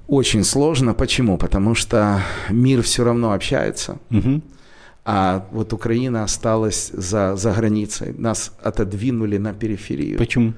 [0.10, 0.94] очень сложно.
[0.94, 1.38] Почему?
[1.38, 3.98] Потому что мир все равно общается.
[4.12, 4.42] Угу.
[5.06, 8.14] А вот Украина осталась за, за границей.
[8.18, 10.18] Нас отодвинули на периферию.
[10.18, 10.54] Почему?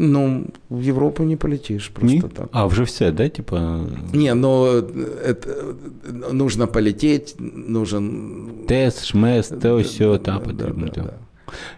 [0.00, 2.22] Ну, в Европу не полетишь просто не?
[2.22, 2.48] так.
[2.52, 3.80] А, уже все, да, типа?
[4.12, 4.66] Не, но
[5.24, 5.76] это,
[6.32, 8.66] нужно полететь, нужен...
[8.68, 10.86] Тест, шмес, то все, там потрібно.
[10.86, 11.14] Да, да, да.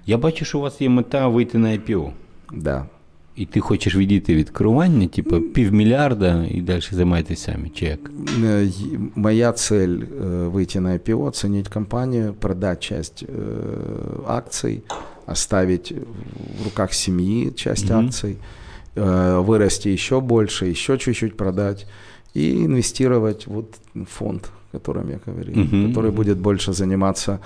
[0.07, 2.11] Я бачу, що у вас є мета вийти на IPO.
[2.53, 2.87] Да.
[3.36, 8.00] І ти хочеш відійти від керування, типу півмільярда і далі займайтеся самі, чи як?
[9.16, 9.98] Моя цель
[10.52, 13.26] выйти на IPO, оценить компанию, продать часть
[14.28, 14.84] акций,
[15.28, 15.94] оставить
[16.62, 18.06] в руках семьи часть mm-hmm.
[18.06, 18.38] акций,
[18.96, 21.88] вырасти еще больше, еще чуть-чуть продать
[22.34, 25.88] и инвестировать вот в фонд, о котором я говорил, mm-hmm.
[25.90, 27.40] который будет больше заниматься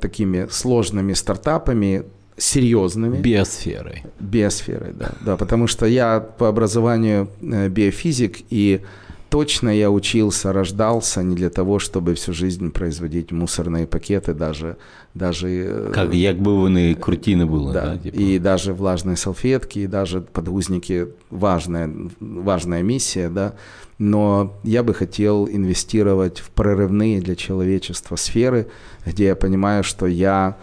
[0.00, 2.02] такими сложными стартапами,
[2.39, 3.17] серьезными.
[3.17, 4.03] Биосферой.
[4.19, 5.11] Биосферой, да.
[5.25, 8.81] Да, потому что я по образованию э, биофизик, и
[9.29, 14.75] точно я учился, рождался не для того, чтобы всю жизнь производить мусорные пакеты, даже...
[15.15, 18.21] даже э, как, як бы вони круті не було, да, да типа.
[18.21, 23.53] И даже влажные салфетки, и даже подгузники, важная, важная миссия, да.
[23.99, 28.65] Но я бы хотел инвестировать в прорывные для человечества сферы,
[29.05, 30.55] где я понимаю, что я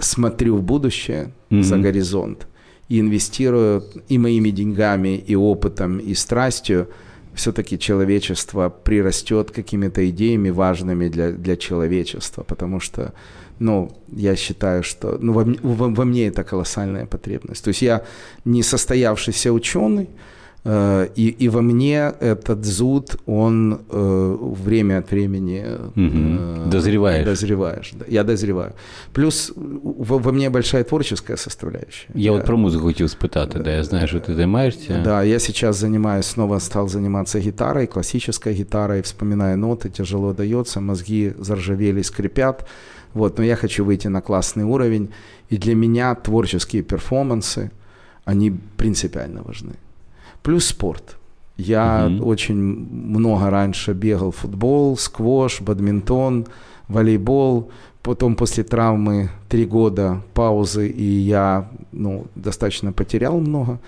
[0.00, 1.62] смотрю в будущее mm-hmm.
[1.62, 2.46] за горизонт
[2.88, 6.88] и инвестирую и моими деньгами, и опытом, и страстью,
[7.34, 13.12] все-таки человечество прирастет какими-то идеями важными для, для человечества, потому что,
[13.60, 17.62] ну, я считаю, что ну, во, во, во мне это колоссальная потребность.
[17.64, 18.02] То есть я
[18.44, 20.08] не состоявшийся ученый,
[20.62, 25.64] и, и во мне этот зуд, он э, время от времени
[25.96, 26.70] угу.
[26.70, 27.24] дозреваешь.
[27.24, 28.74] Дозреваешь, да, я дозреваю.
[29.14, 32.08] Плюс во, во мне большая творческая составляющая.
[32.12, 35.00] Я, я от про музыку хотел спитати, да, я знаю, что ты занимаешься.
[35.02, 41.32] Да, я сейчас занимаюсь, снова стал заниматься гитарой, классической гитарой, вспоминая ноты, тяжело дается, мозги
[41.38, 42.66] заржавели, скрипят.
[43.14, 45.10] Вот, но я хочу выйти на классный уровень,
[45.48, 47.70] и для меня творческие перформансы,
[48.24, 49.72] они принципиально важны.
[50.42, 51.16] Плюс спорт.
[51.56, 52.26] Я угу.
[52.26, 56.46] очень много раньше бегал футбол, сквош, бадминтон,
[56.88, 57.70] волейбол.
[58.02, 63.78] Потом после травмы три года паузы, и я ну, достаточно потерял много.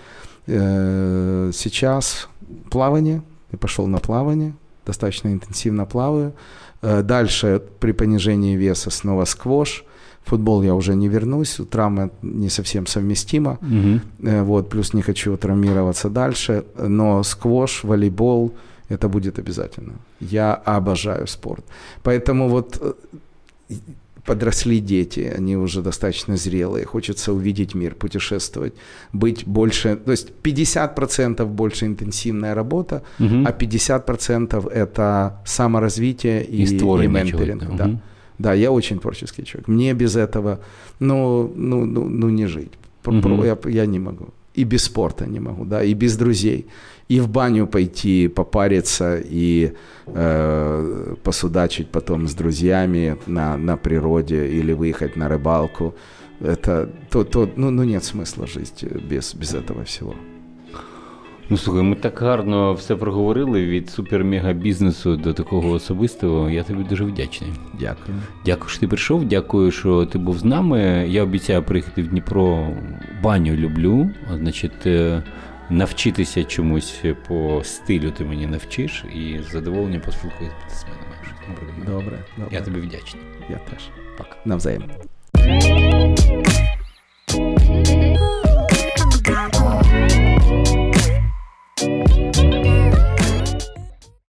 [0.47, 2.29] Э, сейчас
[2.71, 3.23] плавание.
[3.53, 4.53] Я пошел на плавание,
[4.85, 6.35] достаточно интенсивно плаваю.
[6.83, 9.85] Э, дальше при понижении веса снова сквош
[10.25, 14.01] футбол я уже не вернусь, травма не совсем совместима, угу.
[14.45, 18.53] вот, плюс не хочу травмироваться дальше, но сквош, волейбол,
[18.89, 19.93] это будет обязательно.
[20.21, 21.65] Я обожаю спорт.
[22.03, 23.75] Поэтому вот э,
[24.25, 28.75] подросли дети, они уже достаточно зрелые, хочется увидеть мир, путешествовать,
[29.13, 33.45] быть больше, то есть 50% больше интенсивная работа, угу.
[33.47, 37.77] а 50% это саморазвитие и, и, и менторинг.
[37.77, 37.85] Да.
[37.85, 38.01] Угу.
[38.39, 39.69] Да, я очень творческий человек.
[39.69, 40.59] Мне без этого,
[41.01, 42.73] ну, ну, ну, ну не жить.
[43.05, 43.47] Mm-hmm.
[43.65, 44.29] Я, я не могу.
[44.55, 46.67] и без спорта не могу, да, и без друзей.
[47.09, 49.73] И в баню пойти, попариться и
[50.07, 55.95] э, посудачить потом с друзьями на, на природе или выехать на рыбалку.
[56.41, 60.15] Это то, то ну, ну нет смысла жить без, без этого всего.
[61.51, 66.51] Ну слухай, ми так гарно все проговорили від супер-мега бізнесу до такого особистого.
[66.51, 67.51] Я тобі дуже вдячний.
[67.81, 68.17] Дякую.
[68.45, 69.25] Дякую, що ти прийшов.
[69.25, 71.07] Дякую, що ти був з нами.
[71.09, 72.69] Я обіцяю приїхати в Дніпро.
[73.23, 74.11] Баню люблю.
[74.39, 75.23] Значить, е,
[75.71, 80.97] навчитися чомусь по стилю ти мені навчиш і з задоволенням поспілкуюся з мене.
[81.87, 82.53] Добре, добре.
[82.53, 83.23] Я тобі вдячний.
[83.51, 83.89] Я теж.
[84.19, 84.37] Пока.
[84.45, 84.83] Навзаєм.